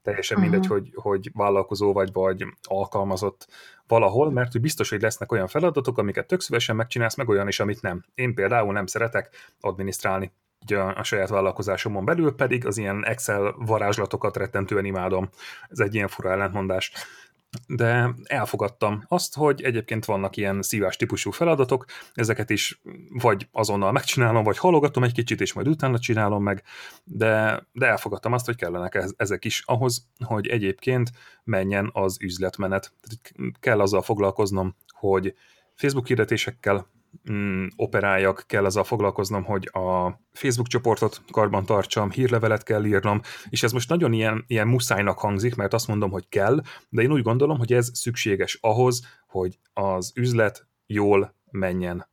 [0.02, 0.52] teljesen uh-huh.
[0.52, 3.48] mindegy, hogy, hogy vállalkozó vagy, vagy alkalmazott
[3.86, 7.60] valahol, mert hogy biztos, hogy lesznek olyan feladatok, amiket tök szívesen megcsinálsz, meg olyan is,
[7.60, 8.04] amit nem.
[8.14, 10.32] Én például nem szeretek adminisztrálni
[10.62, 15.28] így a, a saját vállalkozásomon belül, pedig az ilyen Excel varázslatokat rettentően imádom.
[15.68, 16.92] Ez egy ilyen fura ellentmondás
[17.66, 21.84] de elfogadtam azt, hogy egyébként vannak ilyen szívás típusú feladatok,
[22.14, 26.62] ezeket is vagy azonnal megcsinálom, vagy halogatom egy kicsit, és majd utána csinálom meg,
[27.04, 31.10] de, de elfogadtam azt, hogy kellenek ezek is ahhoz, hogy egyébként
[31.44, 32.92] menjen az üzletmenet.
[33.00, 35.34] Tehát kell azzal foglalkoznom, hogy
[35.74, 36.86] Facebook hirdetésekkel
[37.32, 43.62] mm, operáljak, kell azzal foglalkoznom, hogy a Facebook csoportot karban tartsam, hírlevelet kell írnom, és
[43.62, 47.22] ez most nagyon ilyen, ilyen muszájnak hangzik, mert azt mondom, hogy kell, de én úgy
[47.22, 52.08] gondolom, hogy ez szükséges ahhoz, hogy az üzlet jól menjen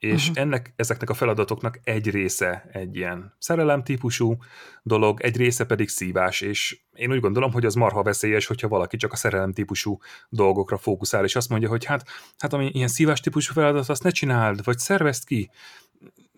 [0.00, 0.44] és uh-huh.
[0.44, 4.36] ennek, ezeknek a feladatoknak egy része egy ilyen szerelem típusú
[4.82, 8.96] dolog, egy része pedig szívás, és én úgy gondolom, hogy az marha veszélyes, hogyha valaki
[8.96, 9.98] csak a szerelem típusú
[10.28, 14.10] dolgokra fókuszál, és azt mondja, hogy hát, hát ami ilyen szívás típusú feladat, azt ne
[14.10, 15.50] csináld, vagy szervezd ki.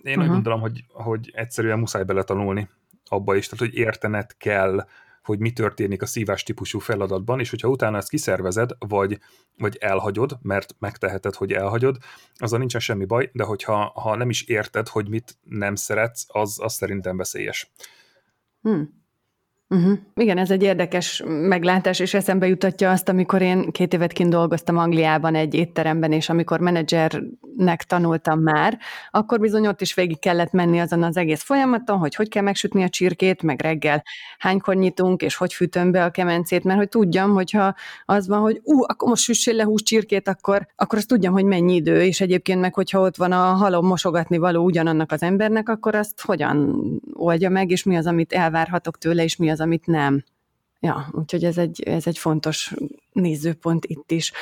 [0.03, 0.25] Én uh-huh.
[0.25, 2.69] úgy gondolom, hogy, hogy egyszerűen muszáj beletanulni
[3.05, 4.87] abba is, tehát hogy értened kell,
[5.23, 9.19] hogy mi történik a szívás típusú feladatban, és hogyha utána ezt kiszervezed, vagy,
[9.59, 11.97] vagy elhagyod, mert megteheted, hogy elhagyod,
[12.35, 16.59] azzal nincsen semmi baj, de hogyha ha nem is érted, hogy mit nem szeretsz, az,
[16.61, 17.73] az szerintem veszélyes.
[18.61, 19.02] Hmm.
[19.73, 19.99] Uh-huh.
[20.15, 24.77] Igen, ez egy érdekes meglátás, és eszembe jutatja azt, amikor én két évet kint dolgoztam
[24.79, 28.79] Angliában egy étteremben, és amikor menedzsernek tanultam már,
[29.11, 32.83] akkor bizony ott is végig kellett menni azon az egész folyamaton, hogy hogy kell megsütni
[32.83, 34.03] a csirkét, meg reggel
[34.39, 38.61] hánykor nyitunk, és hogy fűtöm be a kemencét, mert hogy tudjam, hogyha az van, hogy
[38.65, 42.21] ú, akkor most süssél le hús csirkét, akkor, akkor azt tudjam, hogy mennyi idő, és
[42.21, 46.85] egyébként meg, hogyha ott van a halom mosogatni való ugyanannak az embernek, akkor azt hogyan
[47.13, 50.25] oldja meg, és mi az, amit elvárhatok tőle, és mi az, amit nem.
[50.81, 52.75] Ja, úgyhogy ez egy, ez egy fontos
[53.13, 54.33] nézőpont itt is.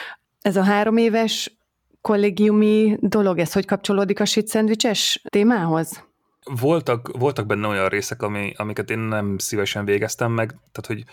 [0.41, 1.59] Ez a három éves
[2.01, 4.59] kollégiumi dolog, ez hogy kapcsolódik a shit
[5.29, 6.05] témához?
[6.61, 11.05] Voltak, voltak benne olyan részek, ami, amiket én nem szívesen végeztem meg, tehát hogy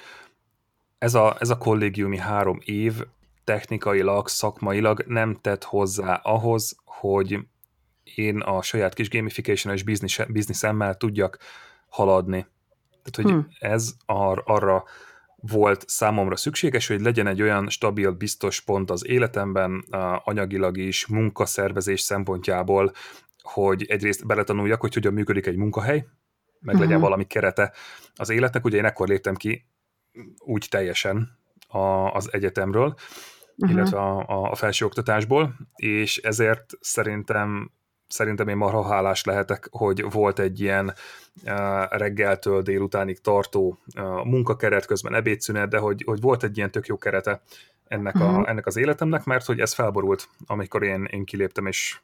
[0.97, 2.93] ez a, ez a kollégiumi három év
[3.43, 7.39] technikailag, szakmailag nem tett hozzá ahhoz, hogy
[8.15, 9.83] én a saját kis gamification-es
[10.27, 11.37] bizniszemmel tudjak
[11.89, 12.45] haladni.
[13.09, 13.71] Tehát, hogy hmm.
[13.71, 14.83] ez ar- arra
[15.35, 19.85] volt számomra szükséges, hogy legyen egy olyan stabil, biztos pont az életemben,
[20.23, 22.91] anyagilag is, munkaszervezés szempontjából,
[23.41, 26.05] hogy egyrészt beletanuljak, hogy hogyan működik egy munkahely,
[26.59, 27.03] meg legyen uh-huh.
[27.03, 27.73] valami kerete
[28.15, 28.65] az életnek.
[28.65, 29.65] Ugye én ekkor léptem ki
[30.37, 31.77] úgy teljesen a,
[32.11, 32.95] az egyetemről,
[33.57, 33.75] uh-huh.
[33.75, 37.71] illetve a, a felsőoktatásból, és ezért szerintem
[38.07, 40.93] szerintem én marha hálás lehetek, hogy volt egy ilyen
[41.89, 43.77] reggeltől délutánig tartó
[44.23, 47.41] munkakeret, közben ebédszünet, de hogy, hogy volt egy ilyen tök jó kerete
[47.87, 48.49] ennek, a, uh-huh.
[48.49, 51.99] ennek az életemnek, mert hogy ez felborult, amikor én, én kiléptem és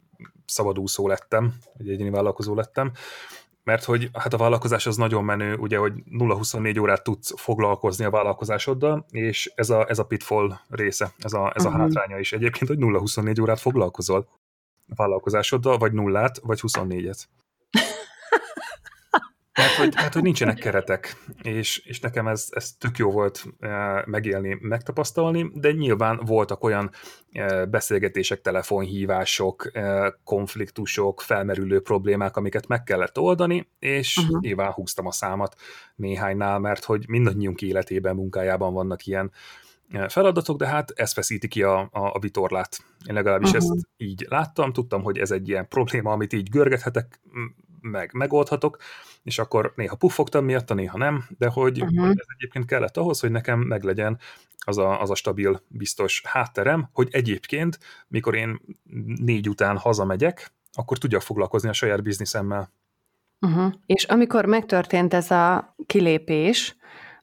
[0.45, 2.91] szabadúszó lettem, egy egyéni vállalkozó lettem,
[3.63, 8.09] mert hogy hát a vállalkozás az nagyon menő, ugye, hogy 0-24 órát tudsz foglalkozni a
[8.09, 11.83] vállalkozásoddal, és ez a, ez a pitfall része, ez a, ez a uh-huh.
[11.83, 14.27] hátránya is egyébként, hogy 0-24 órát foglalkozol
[14.95, 17.23] vállalkozásoddal, vagy nullát, vagy 24-et.
[19.53, 24.03] Hát hogy, hát, hogy nincsenek keretek, és, és nekem ez, ez tök jó volt e,
[24.05, 26.91] megélni, megtapasztalni, de nyilván voltak olyan
[27.31, 34.41] e, beszélgetések, telefonhívások, e, konfliktusok, felmerülő problémák, amiket meg kellett oldani, és uh-huh.
[34.41, 35.55] nyilván húztam a számat
[35.95, 39.31] néhánynál, mert hogy mindannyiunk életében, munkájában vannak ilyen
[40.07, 42.77] feladatok, de hát ez feszíti ki a, a, a vitorlát.
[43.07, 43.63] Én legalábbis uh-huh.
[43.63, 47.21] ezt így láttam, tudtam, hogy ez egy ilyen probléma, amit így görgethetek,
[47.81, 48.77] meg megoldhatok,
[49.23, 52.07] és akkor néha puffogtam miatta, néha nem, de hogy uh-huh.
[52.07, 54.19] ez egyébként kellett ahhoz, hogy nekem meglegyen
[54.65, 58.59] az a, az a stabil, biztos hátterem, hogy egyébként, mikor én
[59.21, 62.71] négy után hazamegyek, akkor tudjak foglalkozni a saját bizniszemmel.
[63.41, 63.73] Uh-huh.
[63.85, 66.75] És amikor megtörtént ez a kilépés,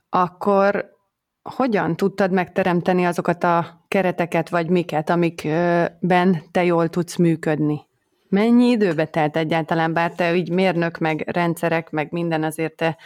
[0.08, 0.98] akkor
[1.42, 7.80] hogyan tudtad megteremteni azokat a kereteket, vagy miket, amikben te jól tudsz működni?
[8.28, 12.96] Mennyi időbe telt egyáltalán, bár te így mérnök, meg rendszerek, meg minden azért te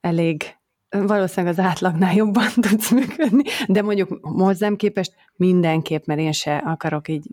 [0.00, 0.56] elég
[0.88, 7.08] valószínűleg az átlagnál jobban tudsz működni, de mondjuk hozzám képest mindenképp, mert én se akarok
[7.08, 7.26] így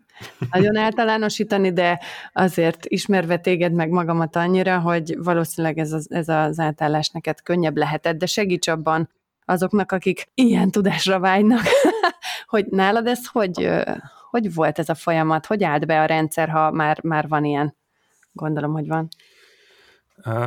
[0.51, 1.99] nagyon általánosítani, de
[2.33, 7.77] azért ismerve téged meg magamat annyira, hogy valószínűleg ez az, ez az átállás neked könnyebb
[7.77, 9.09] lehetett, de segíts abban
[9.45, 11.61] azoknak, akik ilyen tudásra vágynak,
[12.53, 13.69] hogy nálad ez hogy,
[14.29, 17.75] hogy volt ez a folyamat, hogy állt be a rendszer, ha már, már van ilyen?
[18.31, 19.07] Gondolom, hogy van.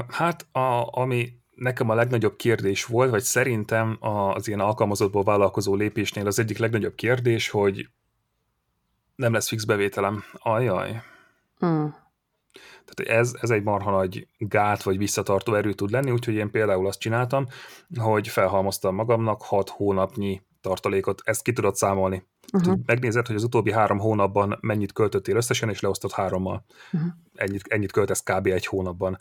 [0.09, 6.27] Hát, a, ami nekem a legnagyobb kérdés volt, vagy szerintem az ilyen alkalmazottból vállalkozó lépésnél
[6.27, 7.89] az egyik legnagyobb kérdés, hogy
[9.15, 10.25] nem lesz fix bevételem.
[10.33, 11.03] Ajaj.
[11.59, 12.06] Hmm.
[12.95, 16.87] Tehát ez, ez egy marha nagy gát vagy visszatartó erő tud lenni, úgyhogy én például
[16.87, 17.47] azt csináltam,
[17.97, 22.27] hogy felhalmoztam magamnak 6 hónapnyi tartalékot, ezt ki tudod számolni.
[22.53, 22.79] Uh-huh.
[22.87, 26.65] Megnézed, hogy az utóbbi három hónapban mennyit költöttél összesen, és leosztott hárommal.
[26.93, 27.11] Uh-huh.
[27.35, 28.47] Ennyit, ennyit költesz kb.
[28.47, 29.19] egy hónapban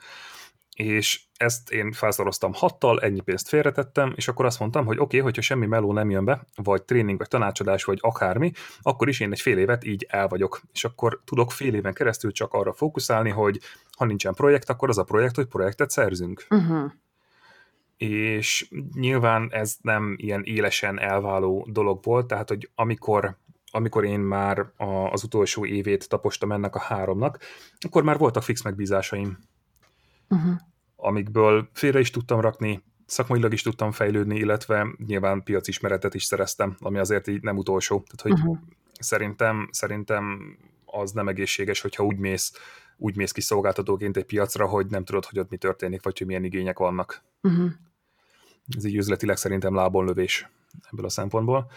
[0.75, 5.19] és ezt én felszoroztam hattal, ennyi pénzt félretettem, és akkor azt mondtam, hogy oké, okay,
[5.19, 8.51] hogyha semmi meló nem jön be, vagy tréning, vagy tanácsadás, vagy akármi,
[8.81, 10.61] akkor is én egy fél évet így el vagyok.
[10.73, 13.59] És akkor tudok fél éven keresztül csak arra fókuszálni, hogy
[13.97, 16.45] ha nincsen projekt, akkor az a projekt, hogy projektet szerzünk.
[16.49, 16.91] Uh-huh.
[17.97, 23.37] És nyilván ez nem ilyen élesen elváló dolog volt, tehát hogy amikor
[23.71, 24.65] amikor én már
[25.11, 27.39] az utolsó évét tapostam ennek a háromnak,
[27.79, 29.37] akkor már voltak fix megbízásaim
[30.29, 30.55] uh-huh.
[30.95, 36.97] amikből félre is tudtam rakni, szakmailag is tudtam fejlődni, illetve nyilván piacismeretet is szereztem, ami
[36.97, 38.03] azért így nem utolsó.
[38.03, 38.67] Tehát, hogy uh-huh.
[38.99, 42.53] szerintem, szerintem az nem egészséges, hogyha úgy mész,
[42.97, 46.27] úgy mész ki szolgáltatóként egy piacra, hogy nem tudod, hogy ott mi történik, vagy hogy
[46.27, 47.23] milyen igények vannak.
[47.41, 47.71] Uh-huh.
[48.75, 50.49] Ez így üzletileg szerintem lábon lövés
[50.91, 51.71] ebből a szempontból.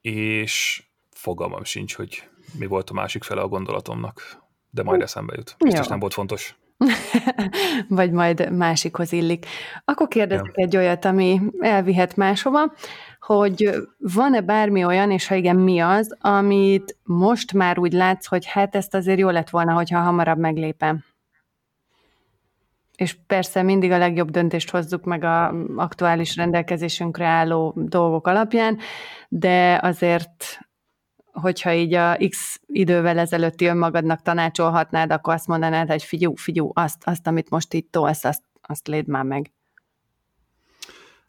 [0.00, 2.28] És fogalmam sincs, hogy
[2.58, 5.56] mi volt a másik fele a gondolatomnak, de majd eszembe jut.
[5.58, 6.58] Biztos nem volt fontos.
[7.88, 9.46] Vagy majd másikhoz illik.
[9.84, 10.64] Akkor kérdezek ja.
[10.64, 12.72] egy olyat, ami elvihet máshova,
[13.20, 18.46] hogy van-e bármi olyan, és ha igen, mi az, amit most már úgy látsz, hogy
[18.46, 21.04] hát ezt azért jó lett volna, hogyha hamarabb meglépem?
[22.96, 28.78] És persze mindig a legjobb döntést hozzuk meg a aktuális rendelkezésünkre álló dolgok alapján,
[29.28, 30.58] de azért
[31.32, 37.02] hogyha így a X idővel ezelőtti önmagadnak tanácsolhatnád, akkor azt mondanád, hogy figyú, figyú, azt,
[37.04, 39.52] azt amit most itt tolsz, azt, azt léd már meg.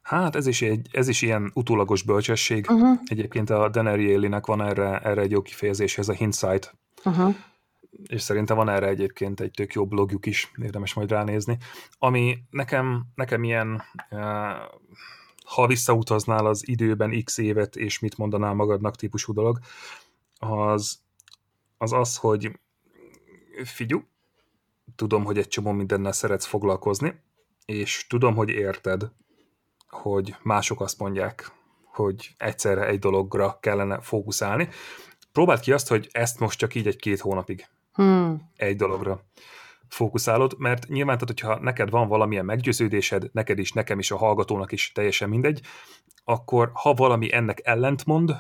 [0.01, 2.65] Hát ez is, egy, ez is ilyen utólagos bölcsesség.
[2.69, 2.99] Uh-huh.
[3.05, 6.75] Egyébként a Deneri Élinek van erre, erre egy jó kifejezés, ez a hindsight.
[7.05, 7.35] Uh-huh.
[8.07, 11.57] És szerintem van erre egyébként egy tök jó blogjuk is, érdemes majd ránézni.
[11.97, 13.81] Ami nekem, nekem ilyen
[14.11, 14.19] uh,
[15.53, 19.59] ha visszautaznál az időben x évet, és mit mondanál magadnak típusú dolog,
[20.39, 20.99] az
[21.77, 22.59] az, az hogy
[23.63, 24.03] figyú,
[24.95, 27.21] tudom, hogy egy csomó mindennel szeretsz foglalkozni,
[27.65, 29.11] és tudom, hogy érted,
[29.89, 31.51] hogy mások azt mondják,
[31.83, 34.69] hogy egyszerre egy dologra kellene fókuszálni.
[35.31, 37.67] Próbáld ki azt, hogy ezt most csak így egy-két hónapig.
[37.93, 38.51] Hmm.
[38.55, 39.23] Egy dologra
[39.93, 44.71] fókuszálod, mert nyilván, tehát, hogyha neked van valamilyen meggyőződésed, neked is, nekem is, a hallgatónak
[44.71, 45.61] is teljesen mindegy,
[46.23, 48.35] akkor ha valami ennek ellentmond,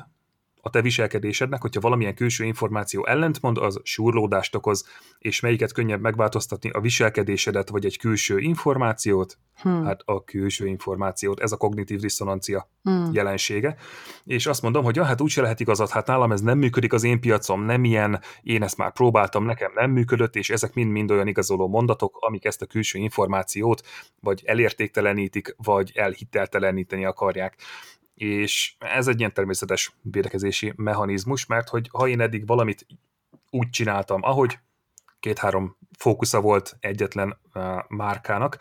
[0.61, 4.87] a te viselkedésednek, hogyha valamilyen külső információ ellentmond, az súrlódást okoz,
[5.19, 9.37] és melyiket könnyebb megváltoztatni, a viselkedésedet, vagy egy külső információt?
[9.61, 9.85] Hmm.
[9.85, 13.09] Hát a külső információt, ez a kognitív diszonancia hmm.
[13.13, 13.75] jelensége.
[14.23, 17.03] És azt mondom, hogy ja, hát úgyse lehet igazad, hát nálam ez nem működik, az
[17.03, 21.27] én piacom nem ilyen, én ezt már próbáltam, nekem nem működött, és ezek mind-mind olyan
[21.27, 23.81] igazoló mondatok, amik ezt a külső információt
[24.19, 27.55] vagy elértéktelenítik, vagy elhitelteleníteni akarják
[28.21, 32.85] és ez egy ilyen természetes védekezési mechanizmus, mert hogy ha én eddig valamit
[33.49, 34.59] úgy csináltam, ahogy
[35.19, 38.57] két-három fókusza volt egyetlen uh, márkának,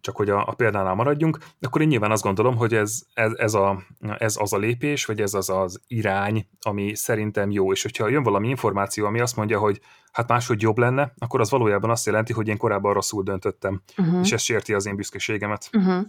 [0.00, 3.54] csak hogy a, a példánál maradjunk, akkor én nyilván azt gondolom, hogy ez, ez, ez,
[3.54, 3.82] a,
[4.18, 8.22] ez az a lépés, vagy ez az az irány, ami szerintem jó, és hogyha jön
[8.22, 9.80] valami információ, ami azt mondja, hogy
[10.12, 14.20] hát máshogy jobb lenne, akkor az valójában azt jelenti, hogy én korábban rosszul döntöttem, uh-huh.
[14.20, 15.70] és ez sérti az én büszkeségemet.
[15.72, 16.06] Uh-huh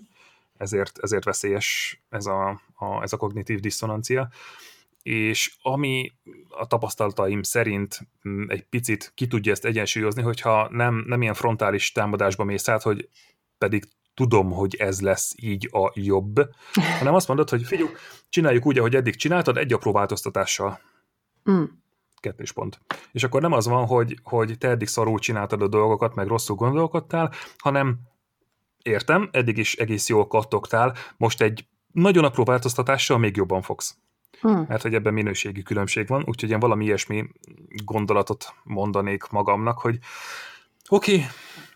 [0.58, 4.30] ezért, ezért veszélyes ez a, a, ez a kognitív diszonancia.
[5.03, 6.14] És ami
[6.49, 7.99] a tapasztalataim szerint
[8.30, 12.82] mm, egy picit ki tudja ezt egyensúlyozni, hogyha nem, nem ilyen frontális támadásba mész át,
[12.82, 13.10] hogy
[13.58, 13.84] pedig
[14.14, 16.36] tudom, hogy ez lesz így a jobb,
[16.99, 17.89] hanem azt mondod, hogy figyelj,
[18.30, 20.80] csináljuk úgy, ahogy eddig csináltad, egy apró változtatással.
[21.51, 21.64] Mm
[22.26, 22.80] kettős pont.
[23.12, 26.56] És akkor nem az van, hogy, hogy te eddig szarul csináltad a dolgokat, meg rosszul
[26.56, 27.99] gondolkodtál, hanem
[28.86, 33.98] értem, eddig is egész jól kattogtál, most egy nagyon apró változtatással még jobban fogsz.
[34.40, 34.66] Hmm.
[34.68, 37.30] Mert hogy ebben minőségi különbség van, úgyhogy én valami ilyesmi
[37.68, 40.00] gondolatot mondanék magamnak, hogy
[40.90, 41.26] oké, okay,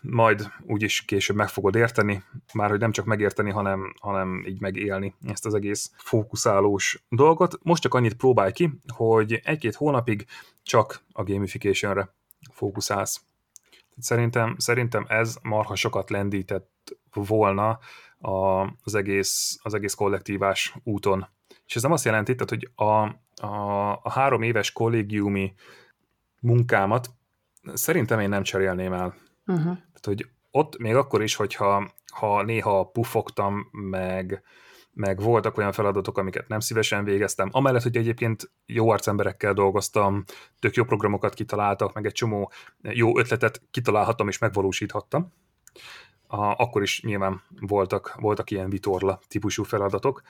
[0.02, 2.22] majd úgyis később meg fogod érteni,
[2.54, 7.58] már hogy nem csak megérteni, hanem, hanem így megélni ezt az egész fókuszálós dolgot.
[7.62, 10.26] Most csak annyit próbálj ki, hogy egy-két hónapig
[10.62, 12.14] csak a gamificationre
[12.52, 13.20] fókuszálsz.
[13.98, 17.78] Szerintem, szerintem ez marha sokat lendített volna
[18.18, 21.28] a, az, egész, az egész kollektívás úton.
[21.66, 25.54] És ez nem azt jelenti, tehát, hogy a, a, a három éves kollégiumi
[26.40, 27.10] munkámat
[27.74, 29.14] szerintem én nem cserélném el.
[29.46, 29.64] Uh-huh.
[29.64, 34.42] Tehát, hogy ott még akkor is, hogyha ha néha pufogtam, meg,
[34.92, 40.24] meg voltak olyan feladatok, amiket nem szívesen végeztem, amellett, hogy egyébként jó arcemberekkel dolgoztam,
[40.58, 42.52] tök jó programokat kitaláltak, meg egy csomó
[42.82, 45.32] jó ötletet kitalálhattam és megvalósíthattam,
[46.30, 50.22] a, akkor is nyilván voltak, voltak ilyen vitorla típusú feladatok.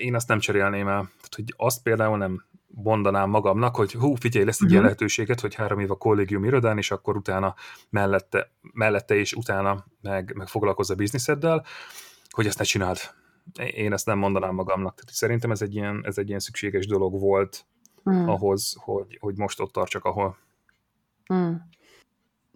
[0.00, 1.00] Én azt nem cserélném el.
[1.02, 4.70] Tehát, hogy azt például nem mondanám magamnak, hogy hú, figyelj, lesz egy uh-huh.
[4.70, 7.54] ilyen lehetőséget, hogy három év a kollégium irodán, és akkor utána
[7.90, 11.64] mellette, mellette és utána meg, meg foglalkozz a bizniszeddel,
[12.30, 12.98] hogy ezt ne csináld.
[13.74, 14.94] Én ezt nem mondanám magamnak.
[14.94, 17.66] Tehát szerintem ez egy ilyen, ez egy ilyen szükséges dolog volt
[18.04, 18.28] uh-huh.
[18.28, 20.36] ahhoz, hogy, hogy most ott tartsak, ahol.
[21.28, 21.56] Uh-huh.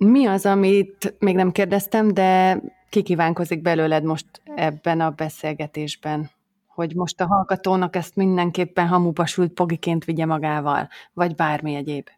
[0.05, 6.31] Mi az, amit még nem kérdeztem, de kikívánkozik belőled most ebben a beszélgetésben?
[6.67, 12.09] Hogy most a hallgatónak ezt mindenképpen hamuba sült pogiként vigye magával, vagy bármi egyéb?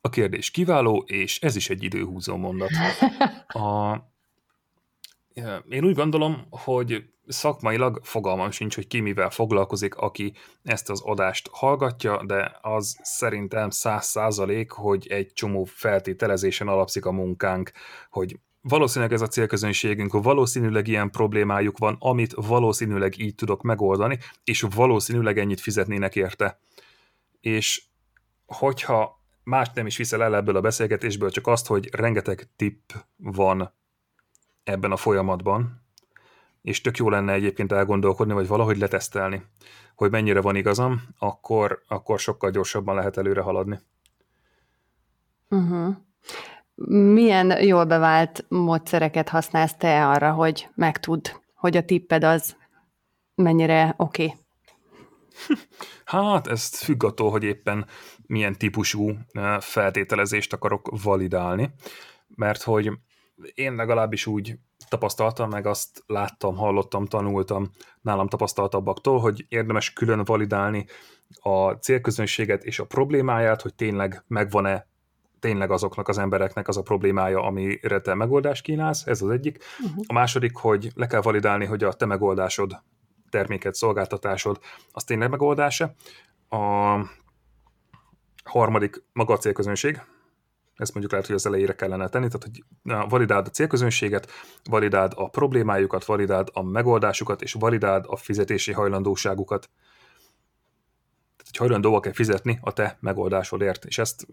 [0.00, 2.70] A kérdés kiváló, és ez is egy időhúzó mondat.
[3.48, 3.96] A,
[5.68, 11.48] én úgy gondolom, hogy szakmailag fogalmam sincs, hogy ki mivel foglalkozik, aki ezt az adást
[11.52, 17.72] hallgatja, de az szerintem száz százalék, hogy egy csomó feltételezésen alapszik a munkánk,
[18.10, 24.66] hogy valószínűleg ez a célközönségünk, valószínűleg ilyen problémájuk van, amit valószínűleg így tudok megoldani, és
[24.74, 26.60] valószínűleg ennyit fizetnének érte.
[27.40, 27.82] És
[28.46, 33.74] hogyha más nem is viszel el ebből a beszélgetésből, csak azt, hogy rengeteg tipp van
[34.64, 35.82] ebben a folyamatban,
[36.62, 39.42] és tök jó lenne egyébként elgondolkodni, vagy valahogy letesztelni,
[39.94, 43.80] hogy mennyire van igazam, akkor, akkor sokkal gyorsabban lehet előre haladni.
[45.48, 45.96] Uh-huh.
[47.12, 52.56] Milyen jól bevált módszereket használsz te arra, hogy megtudd, hogy a tipped az
[53.34, 54.24] mennyire oké?
[54.24, 54.38] Okay?
[56.04, 57.86] Hát, ez függ attól, hogy éppen
[58.26, 59.12] milyen típusú
[59.60, 61.70] feltételezést akarok validálni,
[62.28, 62.92] mert hogy
[63.54, 67.70] én legalábbis úgy tapasztaltam, meg azt láttam, hallottam, tanultam
[68.00, 70.86] nálam tapasztaltabbaktól, hogy érdemes külön validálni
[71.40, 74.88] a célközönséget és a problémáját, hogy tényleg megvan-e
[75.40, 79.64] tényleg azoknak az embereknek az a problémája, amire te megoldást kínálsz, ez az egyik.
[79.80, 80.04] Uh-huh.
[80.06, 82.82] A második, hogy le kell validálni, hogy a te megoldásod,
[83.30, 84.58] terméket, szolgáltatásod,
[84.92, 85.94] az tényleg megoldása.
[86.48, 86.96] A
[88.44, 90.00] harmadik, maga a célközönség,
[90.80, 92.64] ezt mondjuk lehet, hogy az elejére kellene tenni, tehát hogy
[93.08, 94.30] validáld a célközönséget,
[94.64, 99.70] validáld a problémájukat, validáld a megoldásukat, és validáld a fizetési hajlandóságukat.
[101.36, 104.26] Tehát, hogy hajlandóak-e fizetni a te megoldásodért, és ezt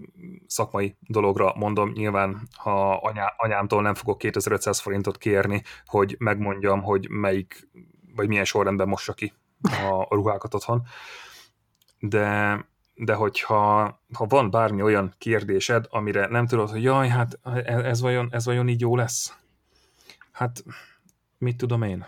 [0.48, 7.10] szakmai dologra mondom, nyilván ha anyá, anyámtól nem fogok 2500 forintot kérni, hogy megmondjam, hogy
[7.10, 7.70] melyik,
[8.16, 10.82] vagy milyen sorrendben mossa ki a, ruhákat otthon,
[12.00, 12.60] de
[12.98, 13.84] de hogyha
[14.14, 18.68] ha van bármi olyan kérdésed, amire nem tudod, hogy jaj, hát ez vajon, ez vajon
[18.68, 19.38] így jó lesz?
[20.32, 20.64] Hát
[21.38, 22.06] mit tudom én?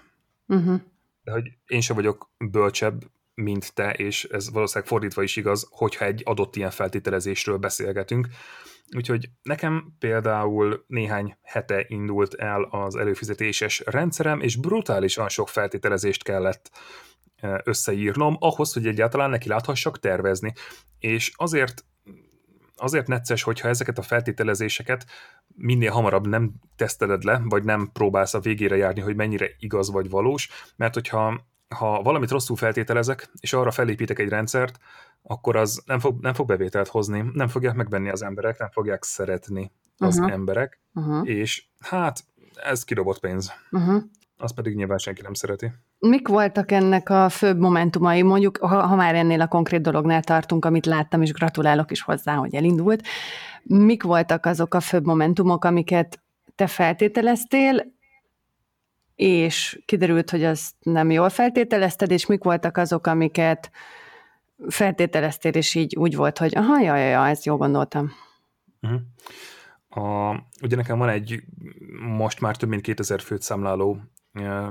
[0.47, 0.81] Uh-huh.
[1.23, 3.01] De hogy én sem vagyok bölcsebb,
[3.33, 8.27] mint te, és ez valószínűleg fordítva is igaz, hogyha egy adott ilyen feltételezésről beszélgetünk.
[8.95, 16.71] Úgyhogy nekem például néhány hete indult el az előfizetéses rendszerem, és brutálisan sok feltételezést kellett
[17.63, 20.53] összeírnom, ahhoz, hogy egyáltalán neki láthassak tervezni.
[20.99, 21.83] És azért
[22.81, 25.05] azért necces, hogyha ezeket a feltételezéseket
[25.47, 30.09] minél hamarabb nem teszteled le, vagy nem próbálsz a végére járni, hogy mennyire igaz vagy
[30.09, 34.77] valós, mert hogyha ha valamit rosszul feltételezek, és arra felépítek egy rendszert,
[35.21, 39.03] akkor az nem fog, nem fog bevételt hozni, nem fogják megvenni az emberek, nem fogják
[39.03, 40.33] szeretni az uh-huh.
[40.33, 41.29] emberek, uh-huh.
[41.29, 42.23] és hát
[42.55, 43.51] ez kidobott pénz.
[43.71, 44.03] Uh-huh
[44.39, 45.71] azt pedig nyilván senki nem szereti.
[45.99, 50.65] Mik voltak ennek a főbb momentumai, mondjuk, ha, ha már ennél a konkrét dolognál tartunk,
[50.65, 53.07] amit láttam, és gratulálok is hozzá, hogy elindult,
[53.63, 56.21] mik voltak azok a főbb momentumok, amiket
[56.55, 57.85] te feltételeztél,
[59.15, 63.71] és kiderült, hogy azt nem jól feltételezted, és mik voltak azok, amiket
[64.67, 68.11] feltételeztél, és így úgy volt, hogy aha, jaj, jaj, jaj ezt jól gondoltam.
[68.81, 68.99] Uh-huh.
[69.89, 71.43] A, ugye nekem van egy
[72.17, 73.97] most már több mint 2000 főt számláló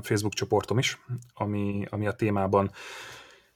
[0.03, 0.99] Facebook csoportom is,
[1.35, 2.71] ami, ami a témában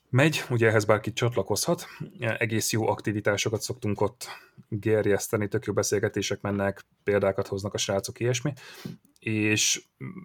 [0.08, 1.86] megy, ugye ehhez bárki csatlakozhat,
[2.18, 4.26] egész jó aktivitásokat szoktunk ott
[4.68, 8.52] gerjeszteni, tök jó beszélgetések mennek, példákat hoznak a srácok, ilyesmi,
[9.22, 9.82] és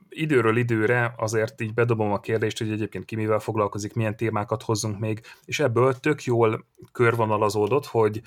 [0.10, 5.00] időről időre azért így bedobom a kérdést, hogy egyébként ki mivel foglalkozik, milyen témákat hozzunk
[5.00, 8.22] még, és ebből tök jól körvonalazódott, hogy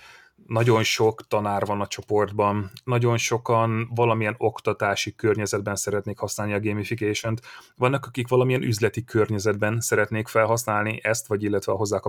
[0.47, 7.41] nagyon sok tanár van a csoportban, nagyon sokan valamilyen oktatási környezetben szeretnék használni a gamification-t,
[7.77, 12.01] vannak, akik valamilyen üzleti környezetben szeretnék felhasználni ezt, vagy illetve a hozzá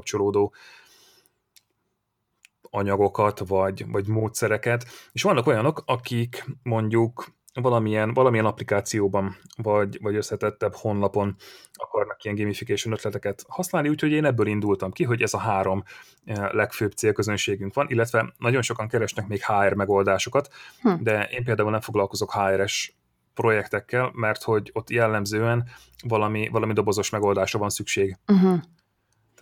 [2.69, 10.75] anyagokat, vagy, vagy módszereket, és vannak olyanok, akik mondjuk valamilyen, valamilyen applikációban, vagy, vagy összetettebb
[10.75, 11.35] honlapon
[11.73, 15.83] akarnak ilyen gamification ötleteket használni, úgyhogy én ebből indultam ki, hogy ez a három
[16.25, 20.49] eh, legfőbb célközönségünk van, illetve nagyon sokan keresnek még HR megoldásokat,
[20.81, 20.93] hm.
[20.99, 22.95] de én például nem foglalkozok HR-es
[23.33, 25.67] projektekkel, mert hogy ott jellemzően
[26.07, 28.17] valami, valami dobozos megoldásra van szükség.
[28.27, 28.59] Uh-huh.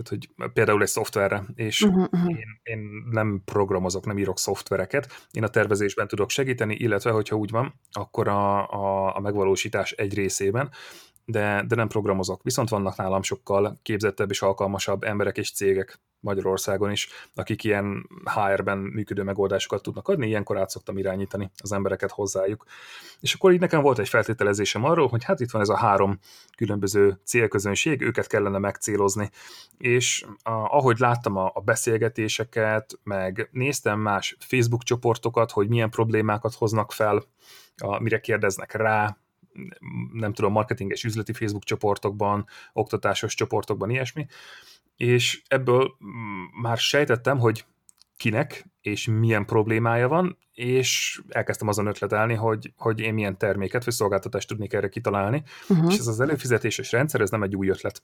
[0.04, 2.30] Tehát, hogy például egy szoftverre, és uh-huh, uh-huh.
[2.30, 2.80] Én, én
[3.10, 8.28] nem programozok, nem írok szoftvereket, én a tervezésben tudok segíteni, illetve, hogyha úgy van, akkor
[8.28, 10.70] a, a, a megvalósítás egy részében,
[11.26, 12.44] de, de nem programozok.
[12.44, 18.78] Viszont vannak nálam sokkal képzettebb és alkalmasabb emberek és cégek Magyarországon is, akik ilyen HR-ben
[18.78, 22.66] működő megoldásokat tudnak adni, ilyenkor át szoktam irányítani az embereket hozzájuk.
[23.20, 26.20] És akkor így nekem volt egy feltételezésem arról, hogy hát itt van ez a három
[26.58, 29.30] különböző célközönség, őket kellene megcélozni.
[29.78, 36.54] És a, ahogy láttam a, a beszélgetéseket, meg néztem más Facebook csoportokat, hogy milyen problémákat
[36.54, 37.24] hoznak fel,
[37.78, 39.18] a, mire kérdeznek rá,
[40.14, 44.28] nem tudom, marketing és üzleti Facebook csoportokban, oktatásos csoportokban, ilyesmi,
[45.00, 45.96] és ebből
[46.62, 47.66] már sejtettem, hogy
[48.18, 53.94] kinek és milyen problémája van, és elkezdtem azon ötletelni, hogy, hogy én milyen terméket vagy
[53.94, 55.92] szolgáltatást tudnék erre kitalálni, uh-huh.
[55.92, 58.04] és ez az előfizetéses rendszer, ez nem egy új ötlet.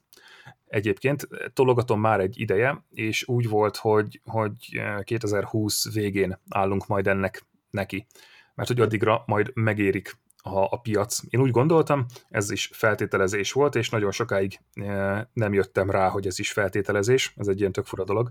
[0.66, 7.46] Egyébként tologatom már egy ideje, és úgy volt, hogy, hogy 2020 végén állunk majd ennek
[7.70, 8.06] neki,
[8.54, 10.16] mert hogy addigra majd megérik
[10.46, 11.20] a, a piac.
[11.28, 16.26] Én úgy gondoltam, ez is feltételezés volt, és nagyon sokáig e, nem jöttem rá, hogy
[16.26, 18.30] ez is feltételezés, ez egy ilyen tök fura dolog.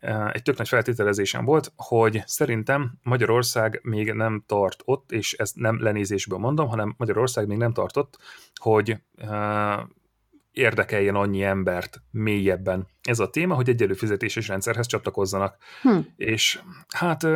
[0.00, 5.56] E, egy tök nagy feltételezésem volt, hogy szerintem Magyarország még nem tart ott, és ezt
[5.56, 8.18] nem lenézésből mondom, hanem Magyarország még nem tartott,
[8.54, 9.86] hogy e,
[10.52, 15.56] érdekeljen annyi embert mélyebben ez a téma, hogy egy előfizetéses rendszerhez csatlakozzanak.
[15.82, 15.98] Hm.
[16.16, 17.26] És hát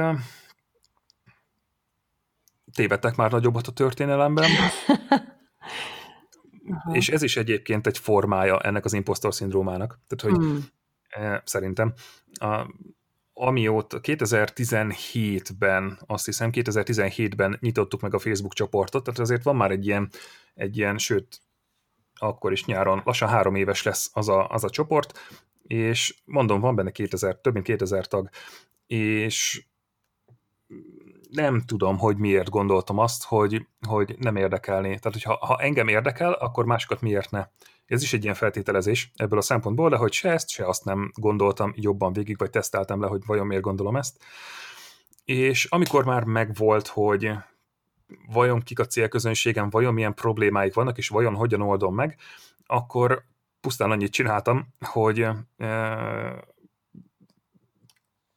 [2.75, 4.51] tévedtek már nagyobbat a történelemben.
[6.93, 9.99] és ez is egyébként egy formája ennek az impostor szindrómának.
[10.07, 10.65] Tehát, hogy hmm.
[11.09, 11.93] e, szerintem
[12.33, 12.67] a,
[13.35, 19.87] amióta 2017-ben, azt hiszem 2017-ben nyitottuk meg a Facebook csoportot, tehát azért van már egy
[19.87, 20.11] ilyen,
[20.55, 21.41] egy ilyen sőt,
[22.15, 25.19] akkor is nyáron, lassan három éves lesz az a, az a csoport,
[25.63, 28.29] és mondom, van benne 2000, több mint 2000 tag,
[28.87, 29.65] és
[31.33, 34.89] nem tudom, hogy miért gondoltam azt, hogy, hogy nem érdekelné.
[34.89, 37.47] Tehát, hogyha ha engem érdekel, akkor másokat miért ne?
[37.87, 41.13] Ez is egy ilyen feltételezés ebből a szempontból, de hogy se ezt, se azt nem
[41.15, 44.25] gondoltam jobban végig, vagy teszteltem le, hogy vajon miért gondolom ezt.
[45.25, 47.33] És amikor már megvolt, hogy
[48.33, 52.17] vajon kik a célközönségem, vajon milyen problémáik vannak, és vajon hogyan oldom meg,
[52.67, 53.25] akkor
[53.61, 55.27] pusztán annyit csináltam, hogy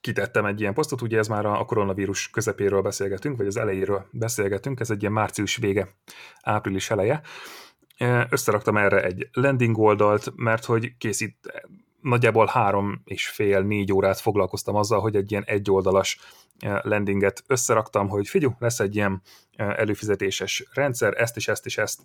[0.05, 4.79] kitettem egy ilyen posztot, ugye ez már a koronavírus közepéről beszélgetünk, vagy az elejéről beszélgetünk,
[4.79, 5.95] ez egy ilyen március vége,
[6.41, 7.21] április eleje.
[8.29, 11.35] Összeraktam erre egy landing oldalt, mert hogy készít,
[12.01, 16.19] nagyjából három és fél, négy órát foglalkoztam azzal, hogy egy ilyen egyoldalas
[16.81, 19.21] landinget összeraktam, hogy figyú, lesz egy ilyen
[19.55, 22.01] előfizetéses rendszer, ezt és ezt és ezt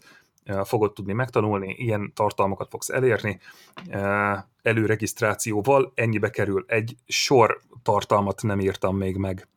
[0.65, 3.41] fogod tudni megtanulni, ilyen tartalmakat fogsz elérni,
[4.63, 6.65] előregisztrációval ennyibe kerül.
[6.69, 9.49] Egy sor tartalmat nem írtam még meg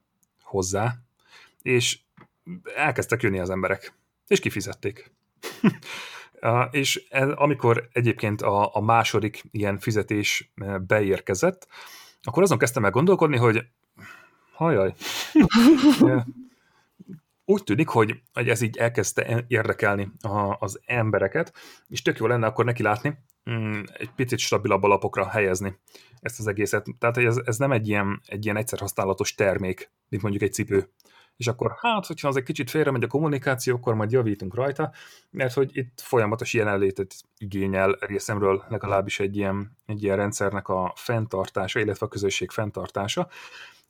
[0.41, 0.95] hozzá,
[1.61, 1.99] és
[2.75, 3.93] elkezdtek jönni az emberek,
[4.27, 5.11] és kifizették.
[6.71, 7.03] és
[7.35, 10.51] amikor egyébként a, a második ilyen fizetés
[10.87, 11.67] beérkezett,
[12.21, 13.65] akkor azon kezdtem el gondolkodni, hogy
[14.53, 14.93] hajaj,
[17.45, 21.53] úgy tűnik, hogy, hogy ez így elkezdte érdekelni a, az embereket,
[21.87, 23.17] és tök jó lenne akkor neki látni,
[23.49, 25.79] mm, egy picit stabilabb alapokra helyezni
[26.19, 26.87] ezt az egészet.
[26.99, 30.89] Tehát ez, ez nem egy ilyen, egy ilyen egyszer használatos termék, mint mondjuk egy cipő,
[31.37, 34.91] és akkor hát, hogyha az egy kicsit félre megy a kommunikáció, akkor majd javítunk rajta,
[35.29, 41.79] mert hogy itt folyamatos jelenlétet igényel részemről legalábbis egy ilyen, egy ilyen rendszernek a fenntartása,
[41.79, 43.27] illetve a közösség fenntartása.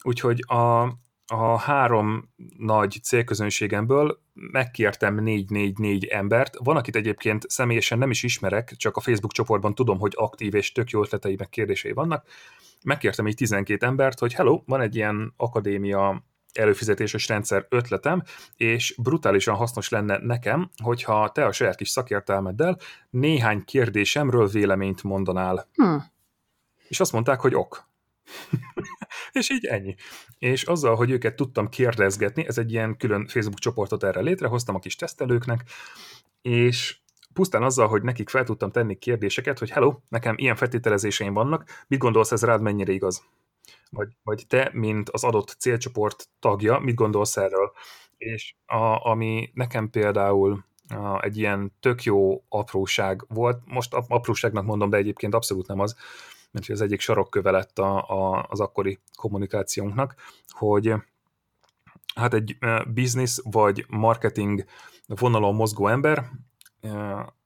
[0.04, 0.88] Úgyhogy a,
[1.34, 6.58] a három nagy célközönségemből megkértem négy-négy-négy embert.
[6.58, 10.72] Van, akit egyébként személyesen nem is ismerek, csak a Facebook csoportban tudom, hogy aktív és
[10.72, 12.28] tök jó ötletei meg kérdései vannak.
[12.84, 16.24] Megkértem így 12 embert, hogy hello, van egy ilyen akadémia
[16.54, 18.24] előfizetéses rendszer ötletem,
[18.56, 22.78] és brutálisan hasznos lenne nekem, hogyha te a saját kis szakértelmeddel
[23.10, 25.68] néhány kérdésemről véleményt mondanál.
[25.74, 26.04] Hmm.
[26.88, 27.92] És azt mondták, hogy ok.
[29.34, 29.96] És így ennyi.
[30.40, 34.80] És azzal, hogy őket tudtam kérdezgetni, ez egy ilyen külön Facebook csoportot erre létrehoztam a
[34.80, 35.64] kis tesztelőknek,
[36.42, 36.98] és
[37.34, 42.00] pusztán azzal, hogy nekik fel tudtam tenni kérdéseket, hogy hello, nekem ilyen feltételezéseim vannak, mit
[42.00, 43.24] gondolsz ez rád mennyire igaz?
[43.94, 47.72] vagy, vagy te, mint az adott célcsoport tagja, mit gondolsz erről?
[48.18, 54.90] És a, ami nekem például a, egy ilyen tök jó apróság volt, most apróságnak mondom,
[54.90, 55.96] de egyébként abszolút nem az,
[56.54, 60.16] mert az egyik sarokköve lett a, a, az akkori kommunikációnknak,
[60.48, 60.94] hogy
[62.16, 62.58] hát egy
[62.94, 64.66] business vagy marketing
[65.08, 66.30] vonalon mozgó ember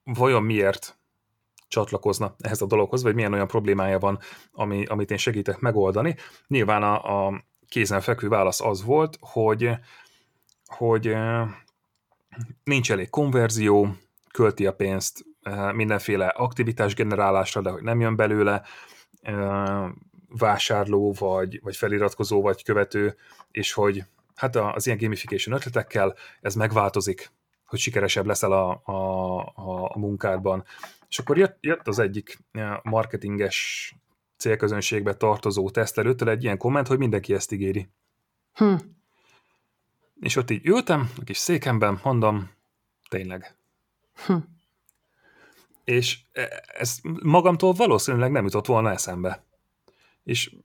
[0.03, 0.99] vajon miért
[1.67, 4.19] csatlakozna ehhez a dologhoz, vagy milyen olyan problémája van,
[4.51, 6.15] ami, amit én segítek megoldani.
[6.47, 9.69] Nyilván a, a kézenfekvő válasz az volt, hogy,
[10.65, 11.15] hogy
[12.63, 13.95] nincs elég konverzió,
[14.31, 15.25] költi a pénzt
[15.73, 18.63] mindenféle aktivitás generálásra, de hogy nem jön belőle
[20.29, 23.15] vásárló, vagy, vagy feliratkozó, vagy követő,
[23.51, 24.03] és hogy
[24.35, 27.31] hát az ilyen gamification ötletekkel ez megváltozik,
[27.65, 30.63] hogy sikeresebb leszel a, a, a munkádban.
[31.09, 32.39] És akkor jött, jött az egyik
[32.83, 33.93] marketinges
[34.37, 37.89] célközönségbe tartozó tesztelőtől egy ilyen komment, hogy mindenki ezt ígéri.
[38.53, 38.75] Hm.
[40.19, 42.51] És ott így ültem, a kis székemben, mondom,
[43.09, 43.55] tényleg.
[44.25, 44.35] Hm.
[45.87, 49.45] És e, ez magamtól valószínűleg nem jutott volna eszembe.
[50.23, 50.55] És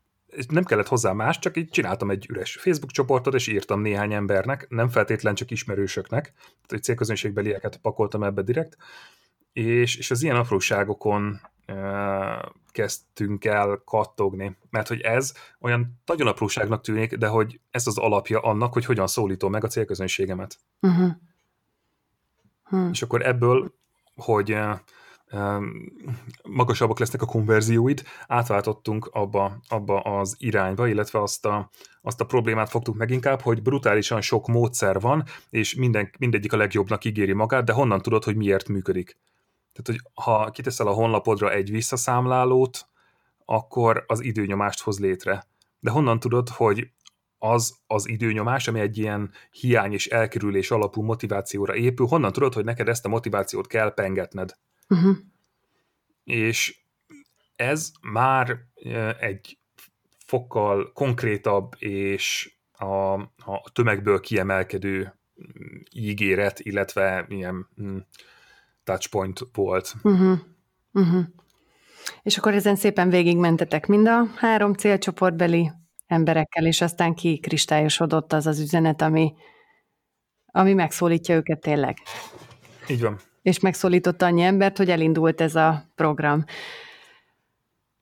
[0.48, 4.66] nem kellett hozzá más, csak így csináltam egy üres Facebook csoportot, és írtam néhány embernek,
[4.68, 8.76] nem feltétlen csak ismerősöknek, tehát egy célközönségbelieket pakoltam ebbe direkt,
[9.52, 16.82] és, és az ilyen apróságokon uh, kezdtünk el kattogni, mert hogy ez olyan nagyon apróságnak
[16.82, 20.56] tűnik, de hogy ez az alapja annak, hogy hogyan szólítom meg a célközönségemet.
[20.80, 21.10] Uh-huh.
[22.64, 22.90] Hmm.
[22.92, 23.74] És akkor ebből,
[24.14, 24.78] hogy uh,
[26.42, 31.70] magasabbak lesznek a konverzióid, átváltottunk abba, abba az irányba, illetve azt a,
[32.02, 36.56] azt a problémát fogtuk meg inkább, hogy brutálisan sok módszer van, és minden, mindegyik a
[36.56, 39.18] legjobbnak ígéri magát, de honnan tudod, hogy miért működik?
[39.72, 42.86] Tehát, hogy ha kiteszel a honlapodra egy visszaszámlálót,
[43.44, 45.44] akkor az időnyomást hoz létre.
[45.80, 46.90] De honnan tudod, hogy
[47.38, 52.64] az az időnyomás, ami egy ilyen hiány és elkerülés alapú motivációra épül, honnan tudod, hogy
[52.64, 54.56] neked ezt a motivációt kell pengetned?
[54.92, 55.16] Uh-huh.
[56.24, 56.80] És
[57.56, 58.58] ez már
[59.20, 59.58] egy
[60.26, 65.14] fokkal konkrétabb és a, a tömegből kiemelkedő
[65.90, 67.96] ígéret, illetve ilyen mm,
[68.84, 69.94] touchpoint volt.
[70.02, 70.38] Uh-huh.
[70.92, 71.24] Uh-huh.
[72.22, 75.70] És akkor ezen szépen végigmentetek mind a három célcsoportbeli
[76.06, 79.34] emberekkel, és aztán kikristályosodott az az üzenet, ami,
[80.46, 81.96] ami megszólítja őket tényleg.
[82.88, 83.20] Így van.
[83.42, 86.44] És megszólított annyi embert, hogy elindult ez a program.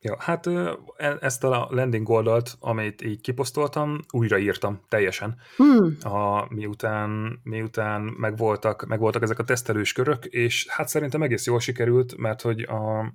[0.03, 5.36] Ja, hát e, ezt a landing oldalt, amit így kiposztoltam, újraírtam teljesen.
[5.57, 5.97] Hmm.
[6.03, 12.16] A, miután, miután megvoltak, megvoltak ezek a tesztelős körök, és hát szerintem egész jól sikerült,
[12.16, 13.12] mert hogy a,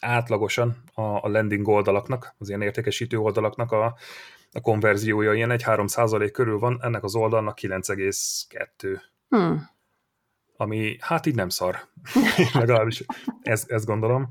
[0.00, 3.96] átlagosan a, a landing oldalaknak, az ilyen értékesítő oldalaknak a,
[4.52, 9.00] a konverziója ilyen egy 3% körül van, ennek az oldalnak 9,2.
[9.28, 9.70] Hmm.
[10.60, 11.76] Ami hát így nem szar.
[12.52, 13.04] Legalábbis
[13.42, 14.28] ezt, ezt gondolom.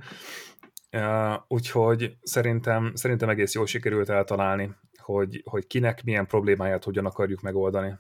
[0.92, 7.42] Uh, úgyhogy szerintem, szerintem egész jól sikerült eltalálni, hogy, hogy kinek milyen problémáját hogyan akarjuk
[7.42, 7.94] megoldani.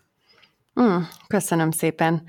[0.81, 0.97] Mm,
[1.27, 2.23] köszönöm szépen.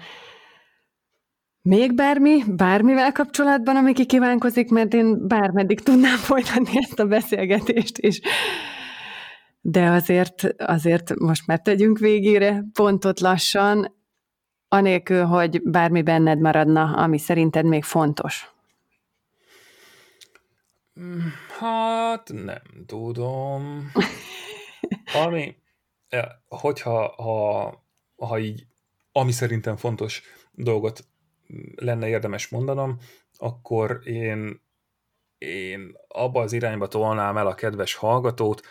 [1.62, 8.20] Még bármi, bármivel kapcsolatban, ami kikívánkozik, mert én bármeddig tudnám folytatni ezt a beszélgetést is.
[9.60, 13.97] De azért, azért most már tegyünk végére pontot lassan,
[14.68, 18.52] anélkül, hogy bármi benned maradna, ami szerinted még fontos.
[21.58, 23.92] Hát nem tudom.
[25.24, 25.56] Ami,
[26.48, 27.84] hogyha ha,
[28.16, 28.66] ha így,
[29.12, 31.04] ami szerintem fontos dolgot
[31.74, 32.98] lenne érdemes mondanom,
[33.36, 34.62] akkor én,
[35.38, 38.62] én abba az irányba tolnám el a kedves hallgatót,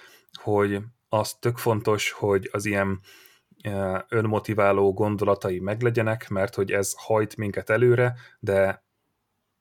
[0.42, 0.80] hogy
[1.10, 3.00] az tök fontos, hogy az ilyen
[4.10, 8.84] önmotiváló gondolatai meglegyenek, mert hogy ez hajt minket előre, de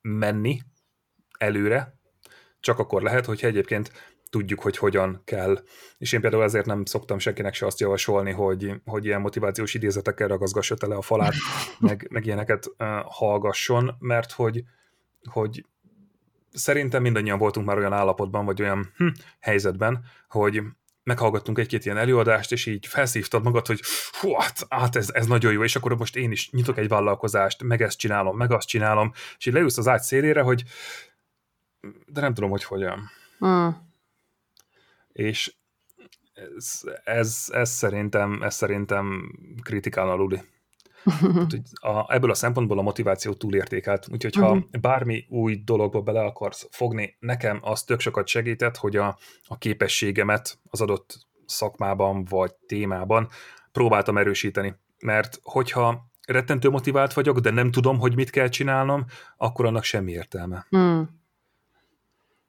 [0.00, 0.60] menni
[1.38, 1.94] előre
[2.60, 3.92] csak akkor lehet, hogyha egyébként
[4.30, 5.62] tudjuk, hogy hogyan kell.
[5.98, 10.28] És én például ezért nem szoktam senkinek se azt javasolni, hogy, hogy ilyen motivációs idézetekkel
[10.28, 11.34] ragaszgassa tele a falát,
[11.78, 14.64] meg, meg ilyeneket uh, hallgasson, mert hogy,
[15.30, 15.64] hogy
[16.52, 19.08] szerintem mindannyian voltunk már olyan állapotban, vagy olyan hm,
[19.40, 20.62] helyzetben, hogy
[21.06, 23.80] meghallgattunk egy-két ilyen előadást, és így felszívtad magad, hogy
[24.20, 27.62] hú, hát, hát ez, ez nagyon jó, és akkor most én is nyitok egy vállalkozást,
[27.62, 30.64] meg ezt csinálom, meg azt csinálom, és így leülsz az ágy szélére, hogy
[32.06, 33.10] de nem tudom, hogy hogyan.
[33.46, 33.68] Mm.
[35.12, 35.54] És
[36.34, 39.32] ez, ez, ez, szerintem, ez szerintem
[39.62, 40.42] kritikán aluli.
[41.80, 44.06] A, ebből a szempontból a motiváció túlértékelt.
[44.12, 44.80] Úgyhogy ha uh-huh.
[44.80, 50.58] bármi új dologba bele akarsz fogni, nekem az tök sokat segített, hogy a, a képességemet
[50.70, 53.28] az adott szakmában vagy témában
[53.72, 54.74] próbáltam erősíteni.
[54.98, 59.04] Mert hogyha rettentő motivált vagyok, de nem tudom, hogy mit kell csinálnom,
[59.36, 60.66] akkor annak semmi értelme.
[60.76, 61.02] Mm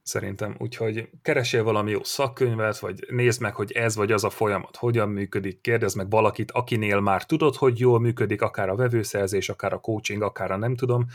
[0.07, 0.55] szerintem.
[0.59, 5.09] Úgyhogy keresél valami jó szakkönyvet, vagy nézd meg, hogy ez vagy az a folyamat hogyan
[5.09, 9.79] működik, kérdezd meg valakit, akinél már tudod, hogy jól működik, akár a vevőszerzés, akár a
[9.79, 11.05] coaching, akár a nem tudom,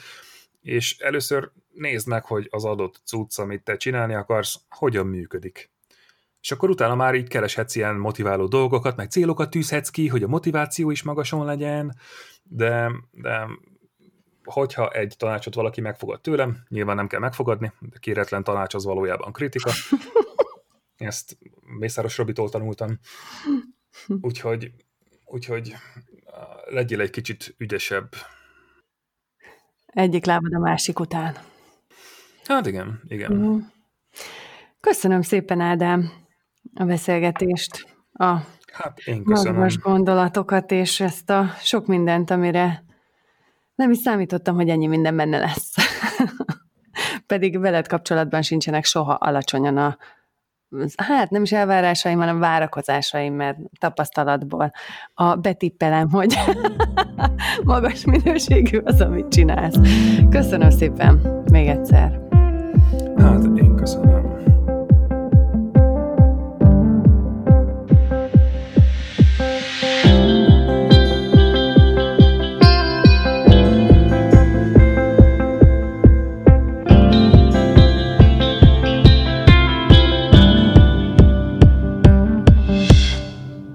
[0.63, 5.71] és először nézd meg, hogy az adott cucc, amit te csinálni akarsz, hogyan működik.
[6.41, 10.29] És akkor utána már így kereshetsz ilyen motiváló dolgokat, meg célokat tűzhetsz ki, hogy a
[10.29, 11.97] motiváció is magason legyen,
[12.43, 13.49] de, de
[14.45, 19.33] hogyha egy tanácsot valaki megfogad tőlem, nyilván nem kell megfogadni, de kéretlen tanács az valójában
[19.33, 19.71] kritika.
[20.97, 21.39] Ezt
[21.79, 22.99] Mészáros Robitól tanultam.
[24.21, 24.73] Úgyhogy,
[25.25, 25.75] úgyhogy
[26.65, 28.09] legyél egy kicsit ügyesebb.
[29.87, 31.37] Egyik lábad a másik után.
[32.45, 33.33] Hát igen, igen.
[33.33, 33.63] Uh-huh.
[34.81, 36.13] Köszönöm szépen, Ádám,
[36.75, 38.37] a beszélgetést, a
[38.73, 39.69] hát én köszönöm.
[39.83, 42.85] gondolatokat, és ezt a sok mindent, amire
[43.75, 45.75] nem is számítottam, hogy ennyi minden benne lesz.
[47.27, 49.97] Pedig veled kapcsolatban sincsenek soha alacsonyan a
[50.97, 54.73] hát nem is elvárásaim, hanem várakozásaim, mert tapasztalatból
[55.15, 56.35] a betippelem, hogy
[57.65, 59.77] magas minőségű az, amit csinálsz.
[60.31, 62.21] Köszönöm szépen még egyszer.
[63.17, 64.22] Hát én köszönöm.